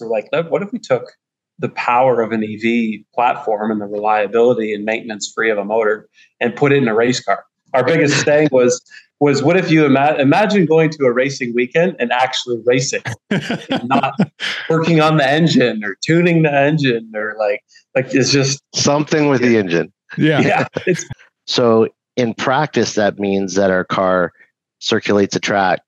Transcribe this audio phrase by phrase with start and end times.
[0.00, 1.12] So we're like, what if we took
[1.58, 6.08] the power of an EV platform and the reliability and maintenance free of a motor
[6.40, 7.44] and put it in a race car?
[7.74, 8.80] Our biggest thing was
[9.20, 13.86] was what if you ima- imagine going to a racing weekend and actually racing, and
[13.86, 14.18] not
[14.70, 17.62] working on the engine or tuning the engine or like
[17.94, 19.92] like it's just something with the engine.
[20.16, 20.40] Yeah.
[20.40, 20.66] yeah.
[20.86, 21.04] It's
[21.46, 24.32] So in practice, that means that our car
[24.78, 25.82] circulates a track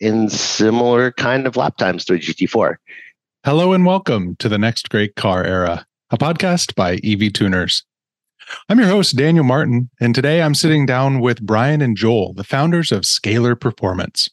[0.00, 2.76] in similar kind of lap times to a GT4.
[3.44, 7.84] Hello and welcome to the next great car era, a podcast by EV Tuners.
[8.68, 12.44] I'm your host, Daniel Martin, and today I'm sitting down with Brian and Joel, the
[12.44, 14.28] founders of Scalar Performance.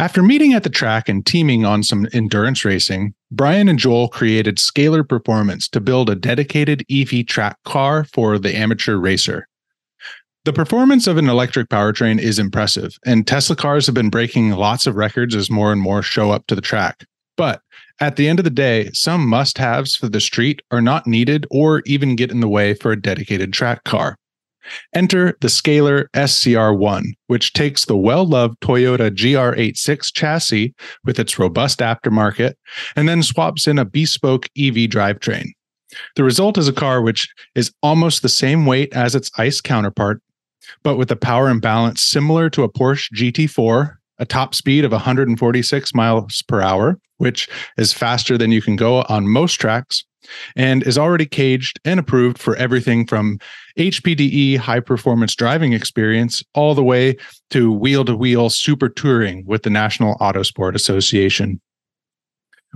[0.00, 4.56] After meeting at the track and teaming on some endurance racing, Brian and Joel created
[4.56, 9.46] Scalar Performance to build a dedicated EV track car for the amateur racer.
[10.44, 14.88] The performance of an electric powertrain is impressive, and Tesla cars have been breaking lots
[14.88, 17.06] of records as more and more show up to the track.
[17.36, 17.60] But
[18.00, 21.46] at the end of the day, some must haves for the street are not needed
[21.50, 24.16] or even get in the way for a dedicated track car.
[24.94, 31.78] Enter the Scalar SCR1, which takes the well loved Toyota GR86 chassis with its robust
[31.78, 32.54] aftermarket
[32.96, 35.50] and then swaps in a bespoke EV drivetrain.
[36.16, 40.20] The result is a car which is almost the same weight as its ICE counterpart,
[40.82, 44.92] but with a power and balance similar to a Porsche GT4, a top speed of
[44.92, 50.04] 146 miles per hour, which is faster than you can go on most tracks,
[50.54, 53.38] and is already caged and approved for everything from
[53.78, 57.16] HPDE high performance driving experience all the way
[57.50, 61.60] to wheel to wheel super touring with the National Autosport Association.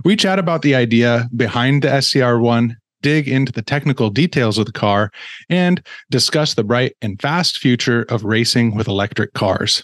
[0.03, 4.71] We chat about the idea behind the SCR1, dig into the technical details of the
[4.71, 5.11] car,
[5.49, 9.83] and discuss the bright and fast future of racing with electric cars.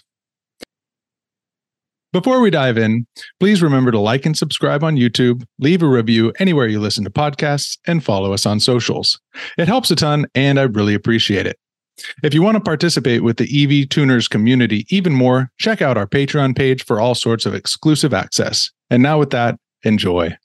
[2.18, 3.06] Before we dive in,
[3.38, 7.10] please remember to like and subscribe on YouTube, leave a review anywhere you listen to
[7.10, 9.20] podcasts, and follow us on socials.
[9.56, 11.60] It helps a ton, and I really appreciate it.
[12.24, 16.08] If you want to participate with the EV Tuners community even more, check out our
[16.08, 18.68] Patreon page for all sorts of exclusive access.
[18.90, 20.36] And now, with that, enjoy.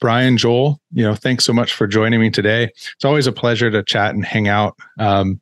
[0.00, 2.70] Brian, Joel, you know, thanks so much for joining me today.
[2.94, 4.76] It's always a pleasure to chat and hang out.
[5.00, 5.40] Um,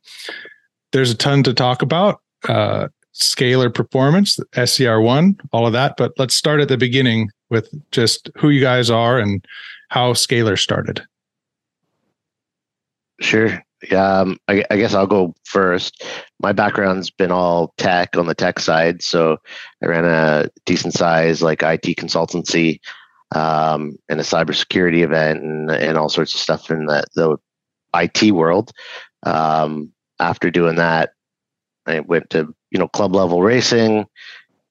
[0.91, 2.21] there's a ton to talk about.
[2.47, 5.95] Uh, scalar performance, SCR1, all of that.
[5.97, 9.43] But let's start at the beginning with just who you guys are and
[9.89, 11.05] how Scalar started.
[13.19, 13.63] Sure.
[13.91, 16.03] Yeah, um, I, I, guess I'll go first.
[16.39, 19.37] My background's been all tech on the tech side, so
[19.83, 22.79] I ran a decent size like IT consultancy
[23.35, 27.37] um, and a cybersecurity event and, and all sorts of stuff in the, the
[27.93, 28.71] IT world.
[29.23, 31.11] Um, after doing that,
[31.85, 34.05] I went to you know club level racing.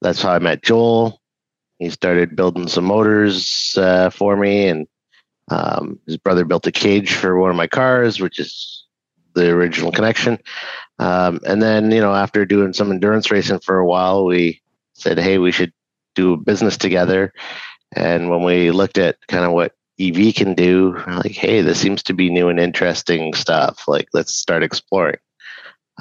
[0.02, 1.20] That's how I met Joel.
[1.78, 4.86] He started building some motors uh, for me, and
[5.48, 8.84] um, his brother built a cage for one of my cars, which is
[9.34, 10.38] the original connection.
[10.98, 14.60] Um, and then you know after doing some endurance racing for a while, we
[14.94, 15.72] said, "Hey, we should
[16.14, 17.32] do business together."
[17.94, 22.02] And when we looked at kind of what EV can do, like, hey, this seems
[22.02, 23.84] to be new and interesting stuff.
[23.86, 25.16] Like, let's start exploring.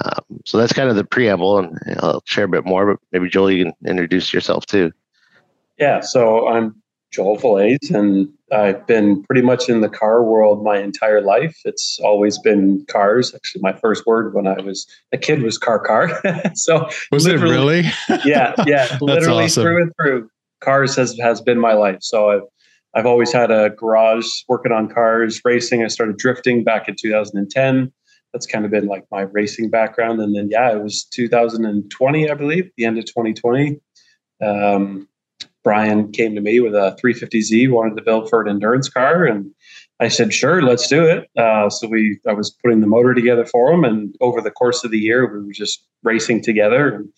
[0.04, 2.86] Um, so that's kind of the preamble, and I'll share a bit more.
[2.86, 4.92] But maybe Joel, you can introduce yourself too.
[5.78, 6.74] Yeah, so I'm
[7.12, 11.56] Joel Falaise, and I've been pretty much in the car world my entire life.
[11.64, 13.34] It's always been cars.
[13.34, 16.10] Actually, my first word when I was a kid was car car.
[16.54, 17.84] so was it really?
[18.24, 19.62] yeah, yeah, literally awesome.
[19.62, 20.30] through and through.
[20.60, 21.98] Cars has has been my life.
[22.00, 22.42] So I've
[22.94, 25.84] I've always had a garage working on cars, racing.
[25.84, 27.92] I started drifting back in 2010
[28.32, 30.20] that's kind of been like my racing background.
[30.20, 33.80] And then, yeah, it was 2020, I believe, the end of 2020.
[34.44, 35.08] Um,
[35.66, 39.50] Brian came to me with a 350Z, wanted to build for an endurance car, and
[39.98, 43.44] I said, "Sure, let's do it." Uh, so we, I was putting the motor together
[43.44, 47.08] for him, and over the course of the year, we were just racing together, and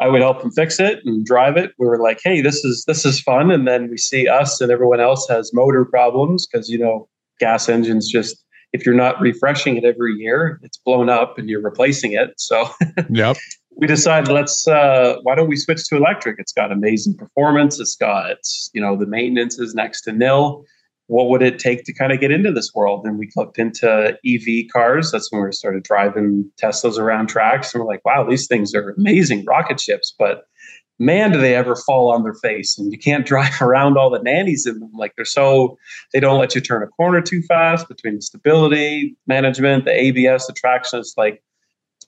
[0.00, 1.72] I would help him fix it and drive it.
[1.76, 4.70] We were like, "Hey, this is this is fun," and then we see us and
[4.70, 7.08] everyone else has motor problems because you know
[7.40, 11.62] gas engines just if you're not refreshing it every year, it's blown up and you're
[11.62, 12.30] replacing it.
[12.38, 12.68] So
[13.10, 13.36] yep.
[13.76, 16.36] we decided let's uh, why don't we switch to electric?
[16.38, 17.78] It's got amazing performance.
[17.78, 18.38] It's got
[18.72, 20.64] you know the maintenance is next to nil.
[21.08, 23.04] What would it take to kind of get into this world?
[23.04, 25.10] And we looked into EV cars.
[25.10, 28.90] That's when we started driving Teslas around tracks, and we're like, wow, these things are
[28.90, 30.44] amazing rocket ships, but
[30.98, 32.78] man, do they ever fall on their face.
[32.78, 34.90] And you can't drive around all the nannies in them.
[34.94, 35.78] Like they're so,
[36.12, 40.46] they don't let you turn a corner too fast between the stability management, the ABS,
[40.46, 41.00] the traction.
[41.00, 41.42] It's like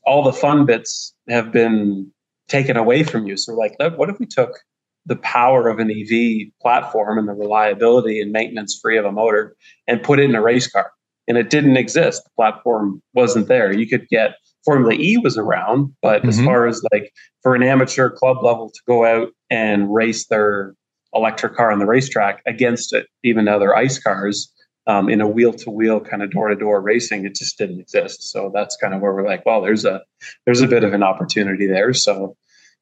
[0.05, 2.11] all the fun bits have been
[2.49, 3.37] taken away from you.
[3.37, 4.59] So like, what if we took
[5.07, 9.55] the power of an EV platform and the reliability and maintenance free of a motor
[9.87, 10.93] and put it in a race car.
[11.29, 12.25] And it didn't exist.
[12.25, 13.73] The platform wasn't there.
[13.73, 16.29] You could get Formula E was around, but mm-hmm.
[16.31, 17.13] as far as like
[17.43, 20.75] for an amateur club level to go out and race their
[21.15, 24.53] electric car on the racetrack against it, even other ICE cars,
[24.87, 27.81] um, in a wheel to wheel kind of door to door racing, it just didn't
[27.81, 28.31] exist.
[28.31, 30.03] So that's kind of where we're like, well, there's a
[30.45, 31.95] there's a bit of an opportunity there.
[31.95, 32.37] So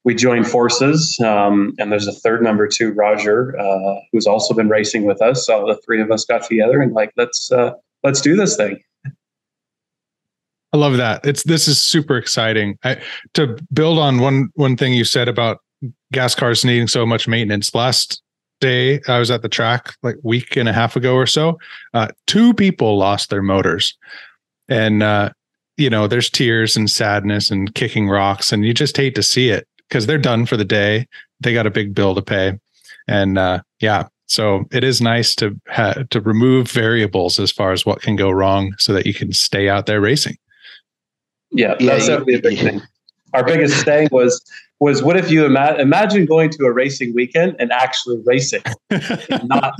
[0.04, 4.68] we joined forces, um, and there's a third number two, Roger, uh, who's also been
[4.68, 5.46] racing with us.
[5.46, 8.80] So the three of us got together and like, let's uh, let's do this thing.
[10.72, 11.24] I love that.
[11.24, 12.78] It's this is super exciting.
[12.82, 13.00] I,
[13.34, 15.58] to build on one one thing you said about
[16.12, 17.74] gas cars needing so much maintenance.
[17.74, 18.22] Last
[18.60, 21.58] day I was at the track like week and a half ago or so.
[21.92, 23.96] Uh, two people lost their motors,
[24.68, 25.30] and uh,
[25.76, 29.50] you know there's tears and sadness and kicking rocks, and you just hate to see
[29.50, 31.06] it because they're done for the day.
[31.40, 32.58] They got a big bill to pay,
[33.06, 37.84] and uh, yeah, so it is nice to ha- to remove variables as far as
[37.84, 40.38] what can go wrong, so that you can stay out there racing.
[41.52, 42.82] Yeah, that's yeah, definitely a big thing.
[43.34, 44.44] Our biggest thing was
[44.80, 48.62] was what if you ima- imagine going to a racing weekend and actually racing,
[49.44, 49.74] not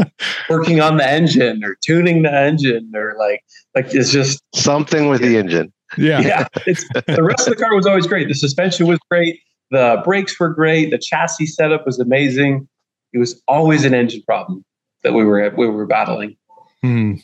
[0.48, 3.42] working on the engine or tuning the engine or like
[3.74, 5.28] like it's just something with yeah.
[5.28, 5.72] the engine.
[5.98, 6.46] Yeah, yeah.
[6.66, 8.28] It's, the rest of the car was always great.
[8.28, 9.40] The suspension was great.
[9.70, 10.90] The brakes were great.
[10.90, 12.68] The chassis setup was amazing.
[13.12, 14.64] It was always an engine problem
[15.02, 16.36] that we were we were battling.
[16.82, 17.14] Hmm.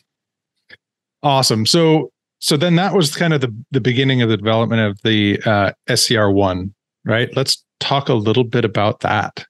[1.23, 1.65] Awesome.
[1.65, 5.41] So so then that was kind of the, the beginning of the development of the
[5.45, 6.73] uh, SCR1,
[7.05, 7.35] right?
[7.37, 9.45] Let's talk a little bit about that.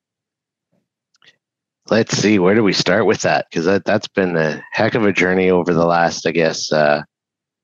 [1.90, 3.46] Let's see, where do we start with that?
[3.50, 7.02] Because that, that's been a heck of a journey over the last, I guess, uh,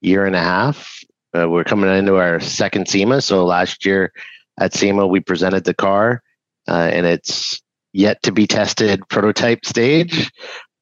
[0.00, 0.98] year and a half.
[1.36, 3.20] Uh, we're coming into our second SEMA.
[3.20, 4.12] So last year
[4.58, 6.22] at SEMA, we presented the car,
[6.68, 7.60] uh, and it's
[7.92, 10.30] yet to be tested prototype stage.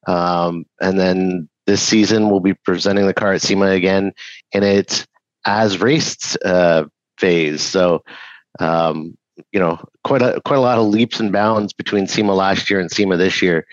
[0.07, 4.13] Um, and then this season we'll be presenting the car at SEMA again
[4.51, 5.07] in its
[5.45, 6.85] as raced uh,
[7.17, 7.61] phase.
[7.61, 8.03] So,
[8.59, 9.17] um,
[9.51, 12.79] you know, quite a quite a lot of leaps and bounds between SEMA last year
[12.79, 13.65] and SEMA this year,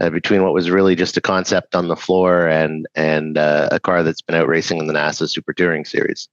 [0.00, 3.78] uh, between what was really just a concept on the floor and and uh, a
[3.78, 6.28] car that's been out racing in the NASA Super Touring Series.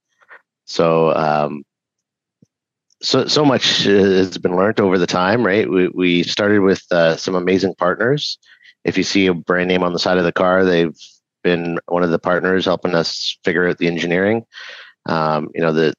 [0.64, 1.64] So, um,
[3.02, 5.68] so so much has been learned over the time, right?
[5.68, 8.38] We we started with uh, some amazing partners
[8.84, 10.96] if you see a brand name on the side of the car, they've
[11.42, 14.44] been one of the partners helping us figure out the engineering.
[15.06, 15.94] Um, you know, the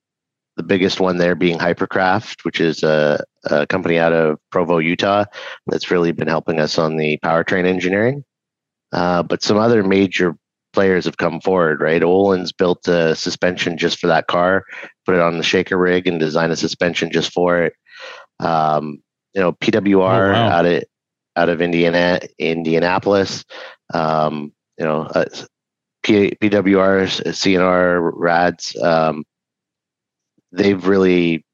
[0.56, 5.26] the biggest one there being Hypercraft, which is a, a, company out of Provo, Utah,
[5.66, 8.24] that's really been helping us on the powertrain engineering.
[8.92, 10.36] Uh, but some other major
[10.72, 12.02] players have come forward, right?
[12.02, 14.64] Öhlins built a suspension just for that car,
[15.06, 17.74] put it on the shaker rig, and designed a suspension just for it.
[18.40, 19.02] Um,
[19.34, 20.50] you know, PWR oh, wow.
[20.50, 20.84] out of
[21.36, 23.46] out of Indiana, Indianapolis.
[23.94, 25.26] Um, you know, uh,
[26.04, 28.76] P, PWRs, C&R, RADS.
[28.82, 29.24] Um,
[30.52, 31.46] they've really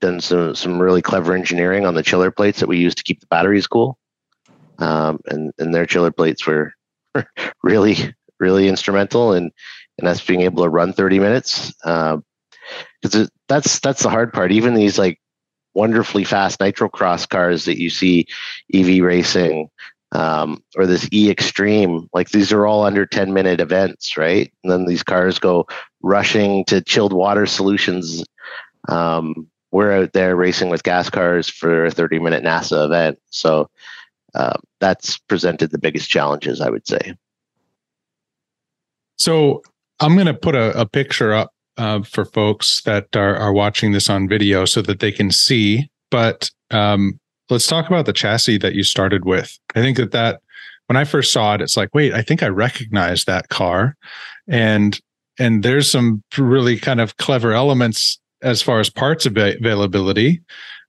[0.00, 3.20] done some some really clever engineering on the chiller plates that we use to keep
[3.20, 3.98] the batteries cool.
[4.78, 6.74] Um, and and their chiller plates were
[7.62, 7.96] really
[8.40, 9.50] really instrumental in
[9.98, 11.72] in us being able to run 30 minutes.
[11.82, 12.24] Because
[13.14, 14.52] uh, that's that's the hard part.
[14.52, 15.18] Even these like
[15.74, 18.26] wonderfully fast Nitrocross cars that you see
[18.72, 19.68] EV racing
[20.12, 22.08] um, or this E Extreme.
[22.12, 24.52] Like these are all under 10 minute events, right?
[24.62, 25.66] And then these cars go
[26.02, 28.24] rushing to chilled water solutions.
[28.88, 33.18] Um, we're out there racing with gas cars for a 30 minute NASA event.
[33.30, 33.68] So
[34.34, 37.14] uh, that's presented the biggest challenges, I would say.
[39.16, 39.62] So
[40.00, 43.92] I'm going to put a, a picture up uh, for folks that are, are watching
[43.92, 45.90] this on video so that they can see.
[46.10, 47.18] But um,
[47.50, 49.58] let's talk about the chassis that you started with.
[49.74, 50.40] I think that that
[50.86, 53.96] when I first saw it, it's like, wait, I think I recognize that car,
[54.46, 55.00] and
[55.38, 60.42] and there's some really kind of clever elements as far as parts availability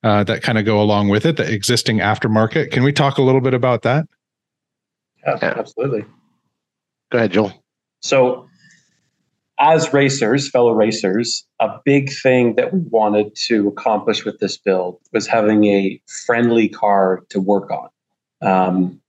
[0.04, 1.38] uh, that kind of go along with it.
[1.38, 2.72] The existing aftermarket.
[2.72, 4.06] Can we talk a little bit about that?
[5.26, 6.06] Yeah, absolutely.
[7.12, 7.64] Go ahead, Joel.
[8.02, 8.48] So
[9.60, 15.00] as racers, fellow racers, a big thing that we wanted to accomplish with this build
[15.14, 17.90] was having a friendly car to work on,
[18.42, 19.00] um,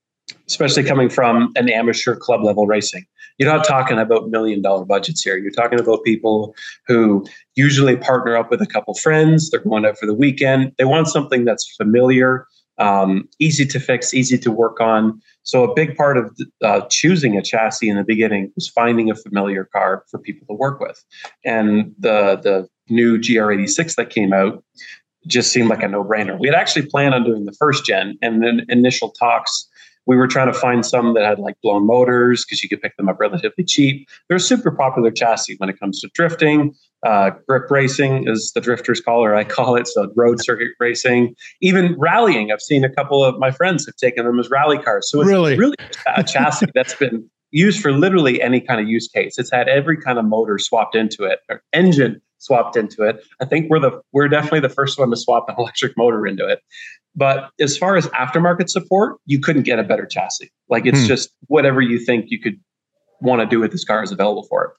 [0.47, 3.05] especially coming from an amateur club level racing.
[3.39, 5.37] You're not talking about million dollar budgets here.
[5.37, 6.55] You're talking about people
[6.87, 9.51] who usually partner up with a couple friends.
[9.51, 10.73] They're going out for the weekend.
[10.79, 12.47] They want something that's familiar,
[12.79, 15.21] um, easy to fix, easy to work on.
[15.47, 19.15] So a big part of uh, choosing a chassis in the beginning was finding a
[19.15, 21.03] familiar car for people to work with.
[21.45, 24.63] And the the new GR86 that came out
[25.27, 26.39] just seemed like a no brainer.
[26.39, 29.69] We had actually planned on doing the first gen, and then initial talks,
[30.07, 32.97] we were trying to find some that had like blown motors because you could pick
[32.97, 34.09] them up relatively cheap.
[34.29, 36.75] They're a super popular chassis when it comes to drifting.
[37.05, 39.87] Uh, grip racing is the drifters call or I call it.
[39.87, 42.51] So road circuit racing, even rallying.
[42.51, 45.11] I've seen a couple of my friends have taken them as rally cars.
[45.11, 45.77] So it's really, really
[46.17, 49.39] a chassis that's been used for literally any kind of use case.
[49.39, 53.25] It's had every kind of motor swapped into it, or engine swapped into it.
[53.41, 56.47] I think we're the we're definitely the first one to swap an electric motor into
[56.47, 56.61] it.
[57.17, 60.51] But as far as aftermarket support, you couldn't get a better chassis.
[60.69, 61.07] Like it's hmm.
[61.07, 62.61] just whatever you think you could
[63.21, 64.71] want to do with this car is available for it.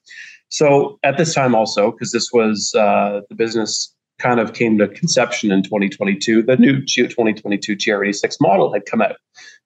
[0.50, 4.88] So at this time, also because this was uh, the business kind of came to
[4.88, 9.16] conception in 2022, the new 2022 GR86 model had come out,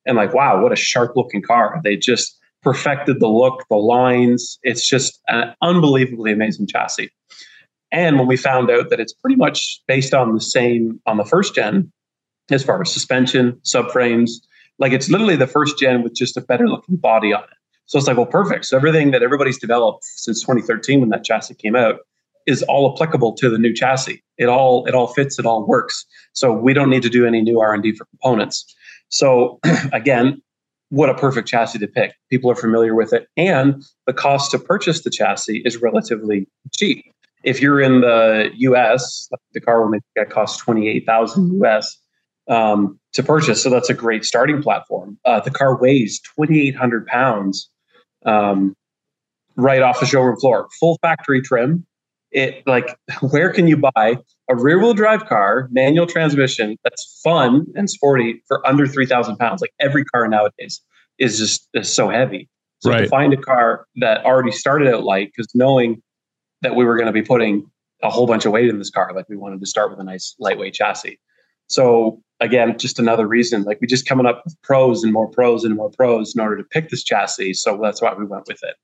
[0.04, 1.80] and like, wow, what a sharp looking car!
[1.84, 4.58] They just perfected the look, the lines.
[4.62, 7.10] It's just an unbelievably amazing chassis.
[7.90, 11.24] And when we found out that it's pretty much based on the same on the
[11.24, 11.92] first gen,
[12.50, 14.30] as far as suspension, subframes,
[14.78, 17.50] like it's literally the first gen with just a better looking body on it.
[17.86, 18.64] So it's like, well, perfect.
[18.66, 21.96] So everything that everybody's developed since 2013 when that chassis came out
[22.46, 24.22] is all applicable to the new chassis.
[24.38, 26.04] It all it all fits, it all works.
[26.32, 28.64] So we don't need to do any new R&D for components.
[29.08, 29.60] So
[29.92, 30.42] again,
[30.88, 32.14] what a perfect chassis to pick.
[32.30, 37.04] People are familiar with it and the cost to purchase the chassis is relatively cheap
[37.44, 41.98] if you're in the US, the car will make that cost 28,000 US
[42.48, 43.62] um, to purchase.
[43.62, 45.18] So that's a great starting platform.
[45.24, 47.70] Uh, the car weighs 2,800 pounds
[48.24, 48.74] um,
[49.56, 51.86] right off the showroom floor, full factory trim.
[52.30, 52.96] It like
[53.30, 54.16] where can you buy
[54.48, 59.60] a rear wheel drive car, manual transmission that's fun and sporty for under 3,000 pounds?
[59.60, 60.80] Like every car nowadays
[61.18, 62.48] is just is so heavy.
[62.80, 63.02] So right.
[63.02, 66.02] to find a car that already started out light, because knowing
[66.62, 67.70] that we were going to be putting
[68.02, 69.12] a whole bunch of weight in this car.
[69.14, 71.18] Like we wanted to start with a nice lightweight chassis.
[71.68, 73.62] So again, just another reason.
[73.62, 76.56] Like we just coming up with pros and more pros and more pros in order
[76.56, 77.54] to pick this chassis.
[77.54, 78.74] So that's why we went with it.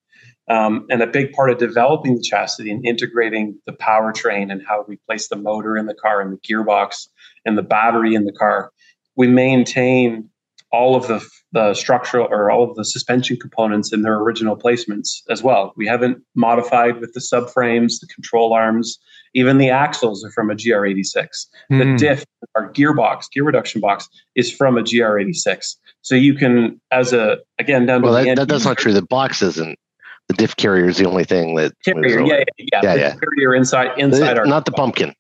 [0.51, 4.85] Um, and a big part of developing the chassis and integrating the powertrain and how
[4.89, 7.09] we place the motor in the car and the gearbox
[7.45, 8.71] and the battery in the car,
[9.17, 10.31] we maintain
[10.71, 15.23] all of the the structural or all of the suspension components in their original placements
[15.31, 15.73] as well.
[15.77, 18.99] We haven't modified with the subframes, the control arms,
[19.35, 21.27] even the axles are from a GR86.
[21.71, 21.79] Mm.
[21.79, 21.97] The hmm.
[21.97, 25.77] diff, our gearbox, gear reduction box, is from a GR86.
[26.03, 28.93] So you can, as a again down well, that, that, that's not true.
[28.93, 29.79] The box isn't
[30.29, 33.17] the diff carrier is the only thing that carrier, yeah, yeah, yeah, yeah, yeah.
[33.17, 35.15] carrier inside inside the, our not the pumpkin.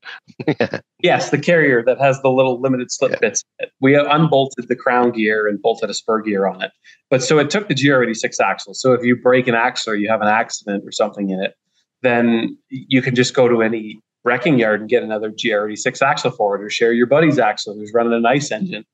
[1.02, 3.18] yes, the carrier that has the little limited slip yeah.
[3.18, 3.42] bits.
[3.80, 6.72] We unbolted the crown gear and bolted a spur gear on it.
[7.08, 8.74] But so it took the GR86 axle.
[8.74, 11.54] So if you break an axle or you have an accident or something in it,
[12.02, 16.56] then you can just go to any wrecking yard and get another GR86 axle for
[16.56, 18.84] it, or share your buddy's axle who's running a nice engine.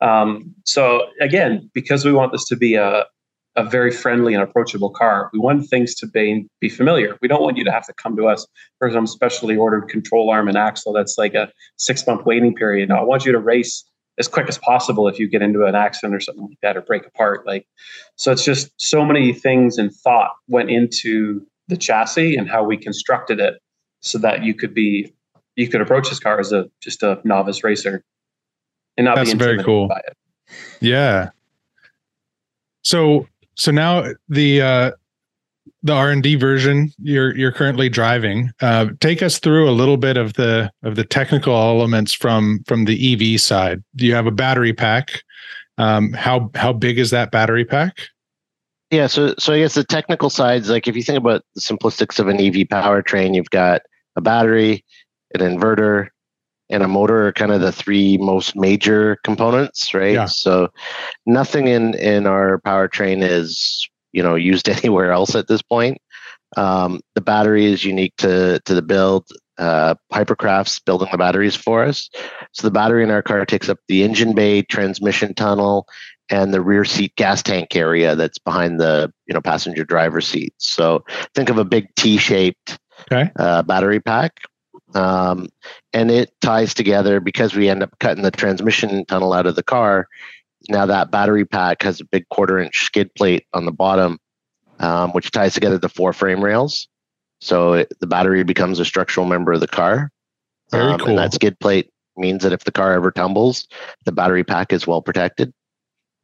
[0.00, 3.04] Um, so again, because we want this to be a,
[3.56, 5.30] a very friendly and approachable car.
[5.32, 7.16] We want things to be, be familiar.
[7.22, 8.46] We don't want you to have to come to us
[8.78, 12.88] for some specially ordered control arm and axle that's like a six month waiting period.
[12.88, 13.84] No, I want you to race
[14.18, 16.82] as quick as possible if you get into an accident or something like that or
[16.82, 17.46] break apart.
[17.46, 17.66] Like,
[18.16, 22.76] so it's just so many things and thought went into the chassis and how we
[22.76, 23.54] constructed it
[24.00, 25.12] so that you could be
[25.56, 28.02] you could approach this car as a just a novice racer
[28.96, 29.88] and not That's be very cool.
[29.88, 30.16] by it.
[30.80, 31.30] Yeah.
[32.82, 34.90] So so now the uh,
[35.82, 38.50] the R and D version you're you're currently driving.
[38.60, 42.84] Uh, take us through a little bit of the of the technical elements from from
[42.84, 43.82] the EV side.
[43.96, 45.22] Do you have a battery pack?
[45.78, 48.08] Um, how how big is that battery pack?
[48.94, 52.20] Yeah, so so I guess the technical sides, like if you think about the simplistics
[52.20, 53.82] of an EV powertrain, you've got
[54.14, 54.84] a battery,
[55.34, 56.10] an inverter,
[56.70, 60.14] and a motor are kind of the three most major components, right?
[60.14, 60.26] Yeah.
[60.26, 60.68] So
[61.26, 65.98] nothing in in our powertrain is you know used anywhere else at this point.
[66.56, 69.26] Um, the battery is unique to to the build.
[69.58, 72.10] Uh, Hypercraft's building the batteries for us.
[72.52, 75.86] So the battery in our car takes up the engine bay, transmission tunnel,
[76.30, 80.54] and the rear seat gas tank area that's behind the you know passenger driver seat.
[80.58, 81.04] So
[81.34, 82.78] think of a big T-shaped
[83.10, 83.30] okay.
[83.36, 84.40] uh, battery pack
[84.94, 85.48] um,
[85.92, 89.62] and it ties together because we end up cutting the transmission tunnel out of the
[89.62, 90.08] car.
[90.68, 94.18] Now that battery pack has a big quarter inch skid plate on the bottom,
[94.78, 96.88] um, which ties together the four frame rails.
[97.40, 100.10] So it, the battery becomes a structural member of the car.
[100.70, 101.08] Very um, cool.
[101.10, 103.66] And that skid plate means that if the car ever tumbles,
[104.04, 105.52] the battery pack is well protected.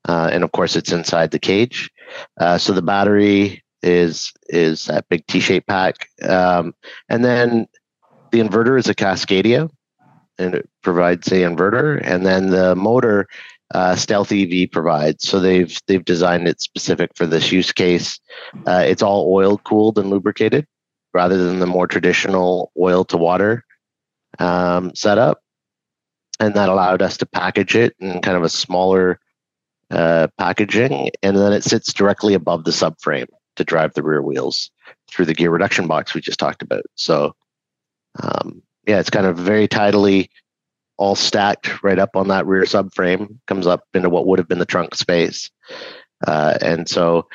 [0.08, 1.90] Uh, and of course, it's inside the cage.
[2.38, 6.74] Uh, so the battery is is that big T-shaped pack, um,
[7.08, 7.66] and then
[8.30, 9.70] the inverter is a Cascadia,
[10.38, 13.26] and it provides a inverter, and then the motor
[13.74, 15.28] uh, Stealth EV provides.
[15.28, 18.18] So they've they've designed it specific for this use case.
[18.66, 20.66] Uh, it's all oil cooled and lubricated,
[21.14, 23.64] rather than the more traditional oil to water
[24.38, 25.42] um, setup,
[26.38, 29.20] and that allowed us to package it in kind of a smaller
[29.90, 34.70] uh, packaging, and then it sits directly above the subframe to drive the rear wheels
[35.08, 36.84] through the gear reduction box we just talked about.
[36.94, 37.34] So,
[38.22, 40.30] um, yeah, it's kind of very tidily
[40.96, 44.58] all stacked right up on that rear subframe, comes up into what would have been
[44.58, 45.50] the trunk space.
[46.26, 47.26] Uh, and so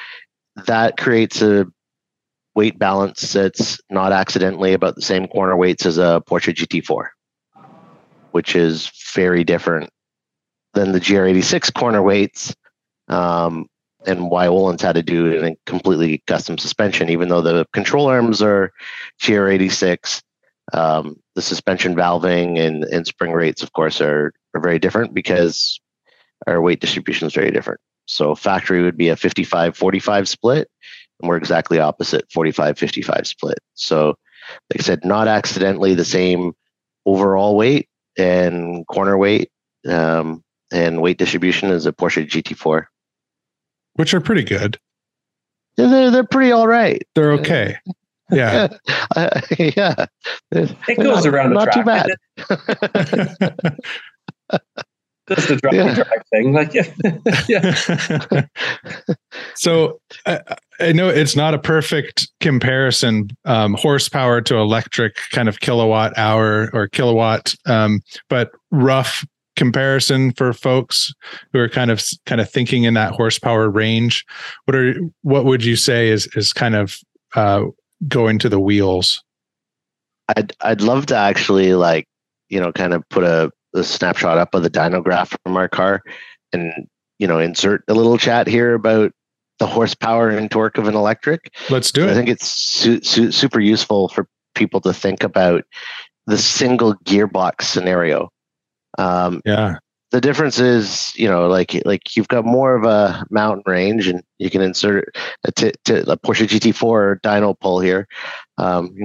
[0.67, 1.65] that creates a
[2.53, 7.07] weight balance that's not accidentally about the same corner weights as a Porsche GT4,
[8.31, 9.89] which is very different
[10.75, 12.53] than the GR86 corner weights.
[13.07, 13.67] Um,
[14.05, 17.65] and why Öhlins had to do it in a completely custom suspension, even though the
[17.73, 18.71] control arms are
[19.21, 20.21] GR86.
[20.73, 25.79] Um, the suspension valving and, and spring rates, of course, are, are very different because
[26.47, 27.79] our weight distribution is very different.
[28.05, 30.69] So factory would be a 55 45 split,
[31.19, 33.59] and we're exactly opposite 45 55 split.
[33.73, 34.15] So,
[34.71, 36.53] like I said, not accidentally the same
[37.05, 39.49] overall weight and corner weight
[39.87, 42.85] um, and weight distribution is a Porsche GT4
[43.95, 44.77] which are pretty good.
[45.77, 47.01] They're they're pretty all right.
[47.15, 47.77] They're okay.
[48.31, 48.67] Yeah,
[49.15, 50.05] uh, yeah.
[50.51, 52.07] It goes not, around the not track.
[52.47, 53.77] too bad.
[55.27, 55.95] Just the drop Yeah.
[55.95, 56.85] track thing, like yeah,
[57.49, 58.45] yeah.
[59.55, 60.39] so I,
[60.79, 66.69] I know it's not a perfect comparison, um, horsepower to electric, kind of kilowatt hour
[66.73, 71.13] or kilowatt, um, but rough comparison for folks
[71.51, 74.25] who are kind of kind of thinking in that horsepower range.
[74.65, 76.97] What are what would you say is is kind of
[77.35, 77.65] uh,
[78.07, 79.23] going to the wheels?
[80.35, 82.07] I'd I'd love to actually like
[82.49, 85.69] you know kind of put a, a snapshot up of the dyno graph from our
[85.69, 86.01] car,
[86.53, 86.87] and
[87.19, 89.11] you know insert a little chat here about
[89.59, 91.53] the horsepower and torque of an electric.
[91.69, 92.11] Let's do it.
[92.11, 95.63] I think it's su- su- super useful for people to think about
[96.27, 98.29] the single gearbox scenario.
[98.97, 99.77] Um, Yeah,
[100.11, 104.23] the difference is, you know, like like you've got more of a mountain range, and
[104.37, 108.07] you can insert a, t- t- a Porsche GT4 dyno pull here.
[108.57, 108.95] Um,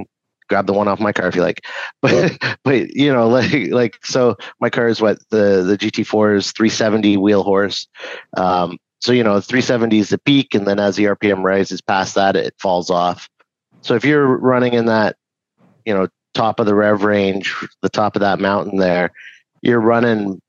[0.47, 1.65] grab the one off my car if you like,
[2.01, 6.51] but but you know, like like so, my car is what the the GT4 is
[6.51, 7.87] 370 wheel horse.
[8.37, 12.15] Um, so you know, 370 is the peak, and then as the RPM rises past
[12.15, 13.27] that, it falls off.
[13.81, 15.15] So if you're running in that,
[15.85, 19.11] you know, top of the rev range, the top of that mountain there,
[19.61, 20.41] you're running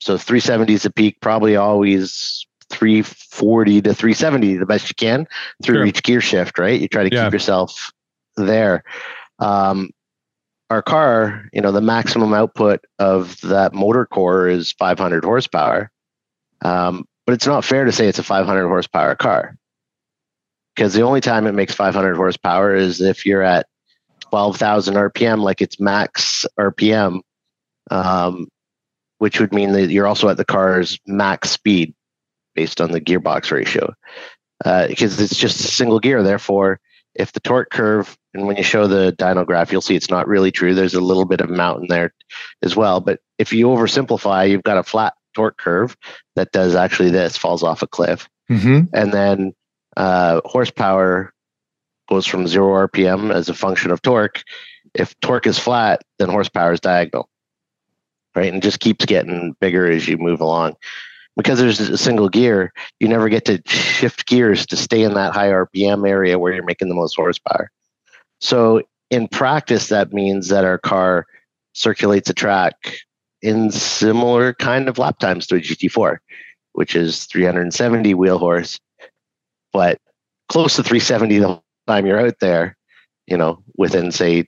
[0.00, 5.26] so 370 is the peak, probably always 340 to 370, the best you can
[5.62, 5.86] through Sure.
[5.86, 6.80] each gear shift, right?
[6.80, 7.24] You try to Yeah.
[7.24, 7.90] keep yourself
[8.36, 8.84] there.
[9.40, 9.90] Um,
[10.70, 15.90] our car, you know, the maximum output of that motor core is 500 horsepower.
[16.62, 19.56] Um, but it's not fair to say it's a 500 horsepower car
[20.74, 23.66] because the only time it makes 500 horsepower is if you're at
[24.20, 27.20] 12,000 RPM, like its max RPM,
[27.90, 28.46] um,
[29.18, 31.94] which would mean that you're also at the car's max speed
[32.54, 33.92] based on the gearbox ratio.
[34.64, 36.22] Uh, because it's just a single gear.
[36.22, 36.80] Therefore,
[37.14, 40.26] if the torque curve, and when you show the dyno graph, you'll see it's not
[40.26, 40.74] really true.
[40.74, 42.12] There's a little bit of mountain there
[42.62, 43.00] as well.
[43.00, 45.96] But if you oversimplify, you've got a flat torque curve
[46.34, 49.52] that does actually this, falls off a cliff hmm and then
[49.96, 51.32] uh, horsepower
[52.08, 54.42] goes from zero RPM as a function of torque.
[54.94, 57.28] If torque is flat, then horsepower is diagonal,
[58.38, 58.52] right?
[58.52, 60.76] And just keeps getting bigger as you move along.
[61.36, 65.32] Because there's a single gear, you never get to shift gears to stay in that
[65.32, 67.70] high RPM area where you're making the most horsepower.
[68.40, 71.26] So in practice, that means that our car
[71.74, 72.74] circulates a track
[73.42, 76.18] in similar kind of lap times to a GT4,
[76.72, 78.80] which is 370 wheel horse,
[79.72, 79.98] but
[80.48, 82.76] close to 370 the time you're out there,
[83.26, 84.44] you know, within say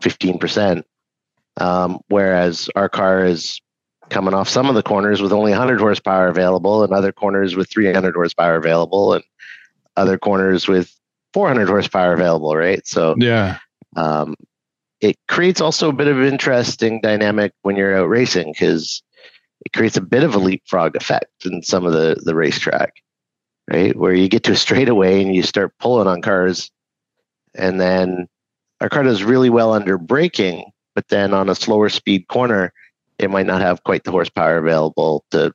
[0.00, 0.82] 15%.
[1.58, 3.60] Um, whereas our car is
[4.08, 7.70] coming off some of the corners with only 100 horsepower available, and other corners with
[7.70, 9.24] 300 horsepower available, and
[9.96, 10.94] other corners with
[11.34, 12.86] 400 horsepower available, right?
[12.86, 13.58] So Yeah,
[13.96, 14.34] um,
[15.00, 19.02] it creates also a bit of interesting dynamic when you're out racing because
[19.64, 22.94] it creates a bit of a leapfrog effect in some of the the racetrack,
[23.70, 23.96] right?
[23.96, 26.70] Where you get to a straightaway and you start pulling on cars,
[27.54, 28.28] and then
[28.80, 32.72] our car does really well under braking, but then on a slower speed corner,
[33.18, 35.52] it might not have quite the horsepower available to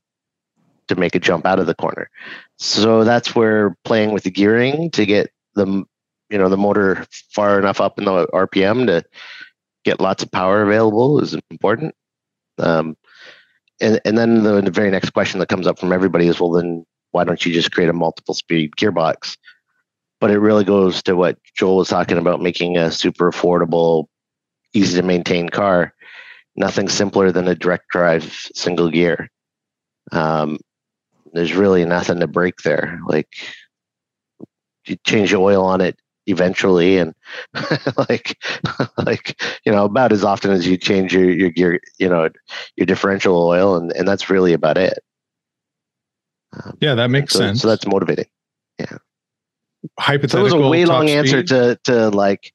[0.87, 2.09] to make a jump out of the corner.
[2.57, 5.83] So that's where playing with the gearing to get the
[6.29, 9.03] you know the motor far enough up in the RPM to
[9.83, 11.95] get lots of power available is important.
[12.57, 12.97] Um,
[13.79, 16.51] and and then the, the very next question that comes up from everybody is, well,
[16.51, 19.37] then why don't you just create a multiple speed gearbox?
[20.19, 24.07] But it really goes to what Joel was talking about, making a super affordable,
[24.73, 25.93] easy to maintain car.
[26.55, 29.29] Nothing simpler than a direct drive single gear.
[30.11, 30.59] Um,
[31.33, 32.99] there's really nothing to break there.
[33.05, 33.27] Like
[34.85, 37.13] you change the oil on it eventually and
[38.09, 38.37] like
[38.97, 42.29] like you know about as often as you change your your gear you know
[42.75, 44.99] your differential oil and and that's really about it
[46.53, 48.27] um, yeah that makes so, sense so that's motivating
[48.77, 48.97] yeah
[49.97, 51.17] hypothetical so it was a way long speed.
[51.17, 52.53] answer to to like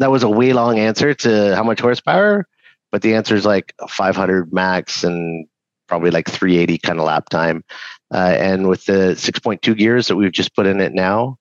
[0.00, 2.46] that was a way long answer to how much horsepower
[2.90, 5.46] but the answer is like 500 max and
[5.86, 7.64] probably like 380 kind of lap time
[8.12, 11.36] uh, and with the 6.2 gears that we've just put in it now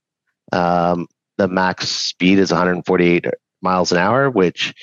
[0.52, 3.26] um, the max speed is 148
[3.62, 4.74] miles an hour, which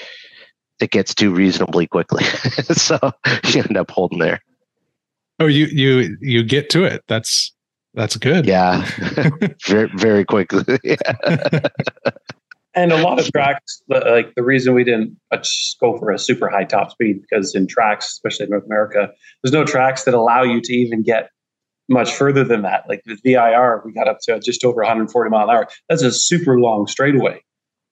[0.80, 2.24] it gets to reasonably quickly.
[2.72, 2.98] so
[3.44, 4.40] you end up holding there.
[5.38, 7.04] Oh, you you you get to it.
[7.08, 7.52] That's
[7.94, 8.46] that's good.
[8.46, 8.88] Yeah,
[9.66, 10.78] very very quickly.
[12.76, 15.16] And a lot of tracks, like the reason we didn't
[15.80, 19.10] go for a super high top speed because in tracks, especially in North America,
[19.42, 21.30] there's no tracks that allow you to even get
[21.88, 22.84] much further than that.
[22.88, 25.68] Like the VIR, we got up to just over 140 mile an hour.
[25.88, 27.42] That's a super long straightaway.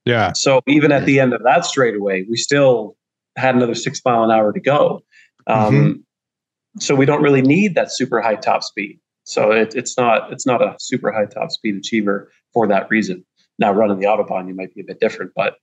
[0.04, 0.32] Yeah.
[0.34, 2.96] So even at the end of that straightaway, we still
[3.36, 5.00] had another six mile an hour to go.
[5.46, 6.80] Um, mm-hmm.
[6.80, 9.00] So we don't really need that super high top speed.
[9.24, 13.24] So it, it's not it's not a super high top speed achiever for that reason.
[13.58, 15.54] Now running the autobahn, you might be a bit different, but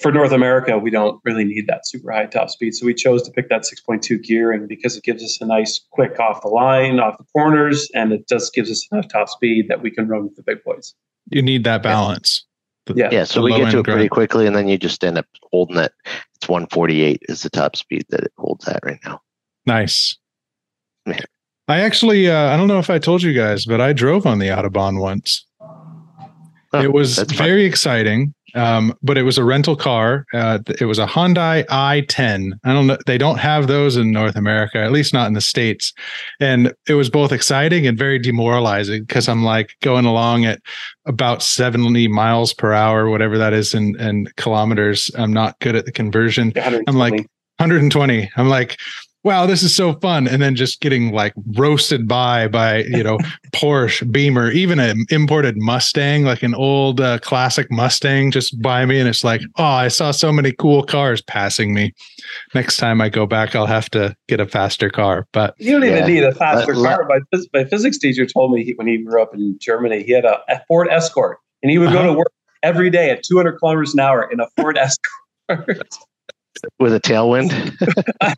[0.00, 2.74] for North America, we don't really need that super high top speed.
[2.74, 5.80] So we chose to pick that 6.2 gear, and because it gives us a nice
[5.90, 9.66] quick off the line, off the corners, and it just gives us enough top speed
[9.68, 10.94] that we can run with the big boys.
[11.30, 12.46] You need that balance.
[12.86, 13.08] The, yeah.
[13.12, 13.24] Yeah.
[13.24, 15.92] So we get to it pretty quickly, and then you just end up holding it.
[16.36, 19.20] It's 148 is the top speed that it holds at right now.
[19.66, 20.16] Nice.
[21.06, 21.20] Yeah.
[21.68, 24.38] I actually, uh, I don't know if I told you guys, but I drove on
[24.38, 25.46] the Autobahn once.
[26.72, 28.34] Oh, it was very exciting.
[28.54, 30.26] Um, but it was a rental car.
[30.32, 32.52] Uh, it was a Hyundai i10.
[32.64, 32.98] I don't know.
[33.06, 35.92] They don't have those in North America, at least not in the States.
[36.40, 40.60] And it was both exciting and very demoralizing because I'm like going along at
[41.06, 45.10] about 70 miles per hour, whatever that is in, in kilometers.
[45.16, 46.52] I'm not good at the conversion.
[46.88, 47.12] I'm like
[47.58, 48.30] 120.
[48.36, 48.78] I'm like,
[49.22, 50.26] wow, this is so fun.
[50.26, 53.18] And then just getting like roasted by, by, you know,
[53.52, 58.98] Porsche, Beamer, even an imported Mustang, like an old uh, classic Mustang just by me.
[58.98, 61.92] And it's like, oh, I saw so many cool cars passing me.
[62.54, 65.26] Next time I go back, I'll have to get a faster car.
[65.32, 66.06] But you don't even yeah.
[66.06, 67.06] need a faster car.
[67.08, 67.20] My,
[67.52, 70.40] my physics teacher told me he, when he grew up in Germany, he had a,
[70.48, 72.02] a Ford Escort and he would uh-huh.
[72.02, 74.78] go to work every day at 200 kilometers an hour in a Ford
[75.48, 75.88] Escort
[76.78, 77.50] with a tailwind.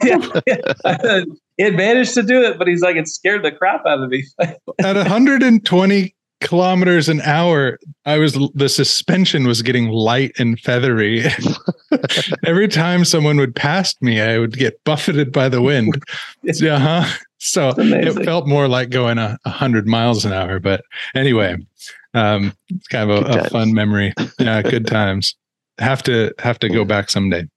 [1.57, 4.11] he had managed to do it, but he's like, it scared the crap out of
[4.11, 4.25] me.
[4.41, 11.25] At 120 kilometers an hour, I was the suspension was getting light and feathery.
[12.45, 16.03] Every time someone would pass me, I would get buffeted by the wind.
[16.43, 17.19] yeah, huh?
[17.39, 20.61] So it felt more like going a, hundred miles an hour.
[20.61, 21.57] But anyway,
[22.15, 24.13] um, it's kind of a, a fun memory.
[24.39, 25.35] Yeah, good times.
[25.79, 27.49] Have to have to go back someday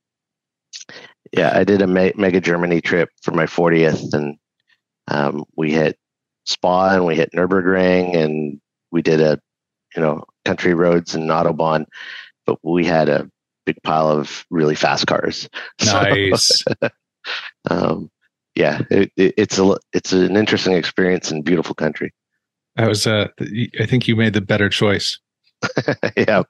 [1.32, 4.38] yeah, I did a me- mega Germany trip for my 40th, and
[5.08, 5.98] um, we hit
[6.46, 8.60] Spa and we hit Nurburgring, and
[8.92, 9.40] we did a
[9.96, 11.86] you know country roads and autobahn,
[12.46, 13.30] but we had a
[13.66, 15.50] big pile of really fast cars.
[15.84, 16.64] Nice.
[16.64, 16.90] So,
[17.70, 18.12] um,
[18.56, 22.14] yeah, it, it, it's a it's an interesting experience in beautiful country.
[22.76, 23.30] That was uh,
[23.80, 25.20] I think you made the better choice.
[26.18, 26.44] yeah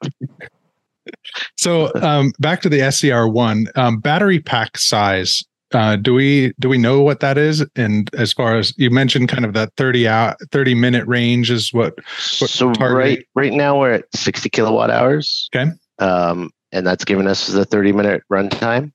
[1.56, 5.42] so um, back to the SCR one um, battery pack size.
[5.72, 7.64] Uh, do we do we know what that is?
[7.74, 11.72] And as far as you mentioned, kind of that 30 hour, 30 minute range is
[11.72, 11.96] what.
[12.38, 15.48] what so right right now we're at 60 kilowatt hours.
[15.54, 15.70] Okay.
[15.98, 18.92] Um, and that's given us the 30 minute runtime.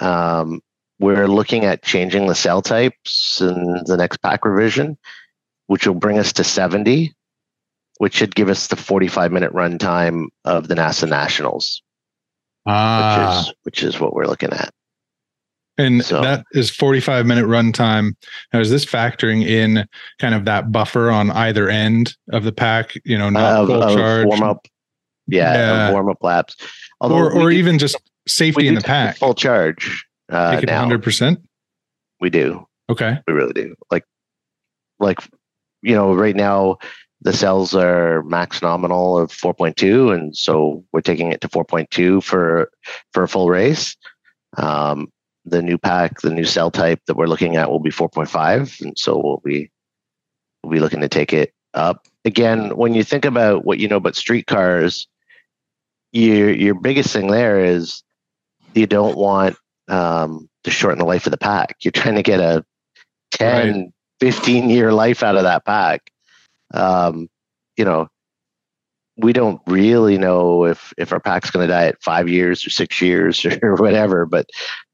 [0.00, 0.60] Um,
[0.98, 4.96] we're looking at changing the cell types in the next pack revision,
[5.66, 7.14] which will bring us to 70
[7.98, 11.82] which should give us the 45 minute runtime of the NASA Nationals.
[12.66, 13.38] Ah.
[13.38, 14.72] Which is, which is what we're looking at.
[15.78, 18.12] And so, that is 45 minute runtime.
[18.52, 19.86] Now, is this factoring in
[20.18, 22.94] kind of that buffer on either end of the pack?
[23.04, 24.26] You know, not full charge.
[24.26, 24.66] Warm up.
[25.26, 25.92] Yeah, yeah.
[25.92, 26.56] warm up laps.
[27.00, 29.18] Although or or even just safety in the pack.
[29.18, 30.06] Full charge.
[30.30, 31.36] Uh, Take it 100%?
[32.20, 32.66] We do.
[32.88, 33.18] Okay.
[33.26, 33.74] We really do.
[33.90, 34.04] Like,
[34.98, 35.20] like,
[35.82, 36.78] you know, right now,
[37.26, 42.70] the cells are max nominal of 4.2 and so we're taking it to 4.2 for
[43.12, 43.96] for a full race
[44.56, 45.12] um,
[45.46, 48.98] the new pack, the new cell type that we're looking at will be 4.5, and
[48.98, 49.70] so we'll be
[50.62, 52.06] we'll be looking to take it up.
[52.24, 55.06] Again, when you think about what you know about street cars,
[56.12, 58.02] your your biggest thing there is
[58.74, 59.56] you don't want
[59.88, 61.76] um, to shorten the life of the pack.
[61.80, 62.64] You're trying to get a
[63.30, 63.92] 10, right.
[64.20, 66.10] 15 year life out of that pack.
[66.74, 67.28] Um,
[67.76, 68.08] you know,
[69.16, 72.70] we don't really know if if our pack's going to die at five years or
[72.70, 74.26] six years or whatever.
[74.26, 74.46] But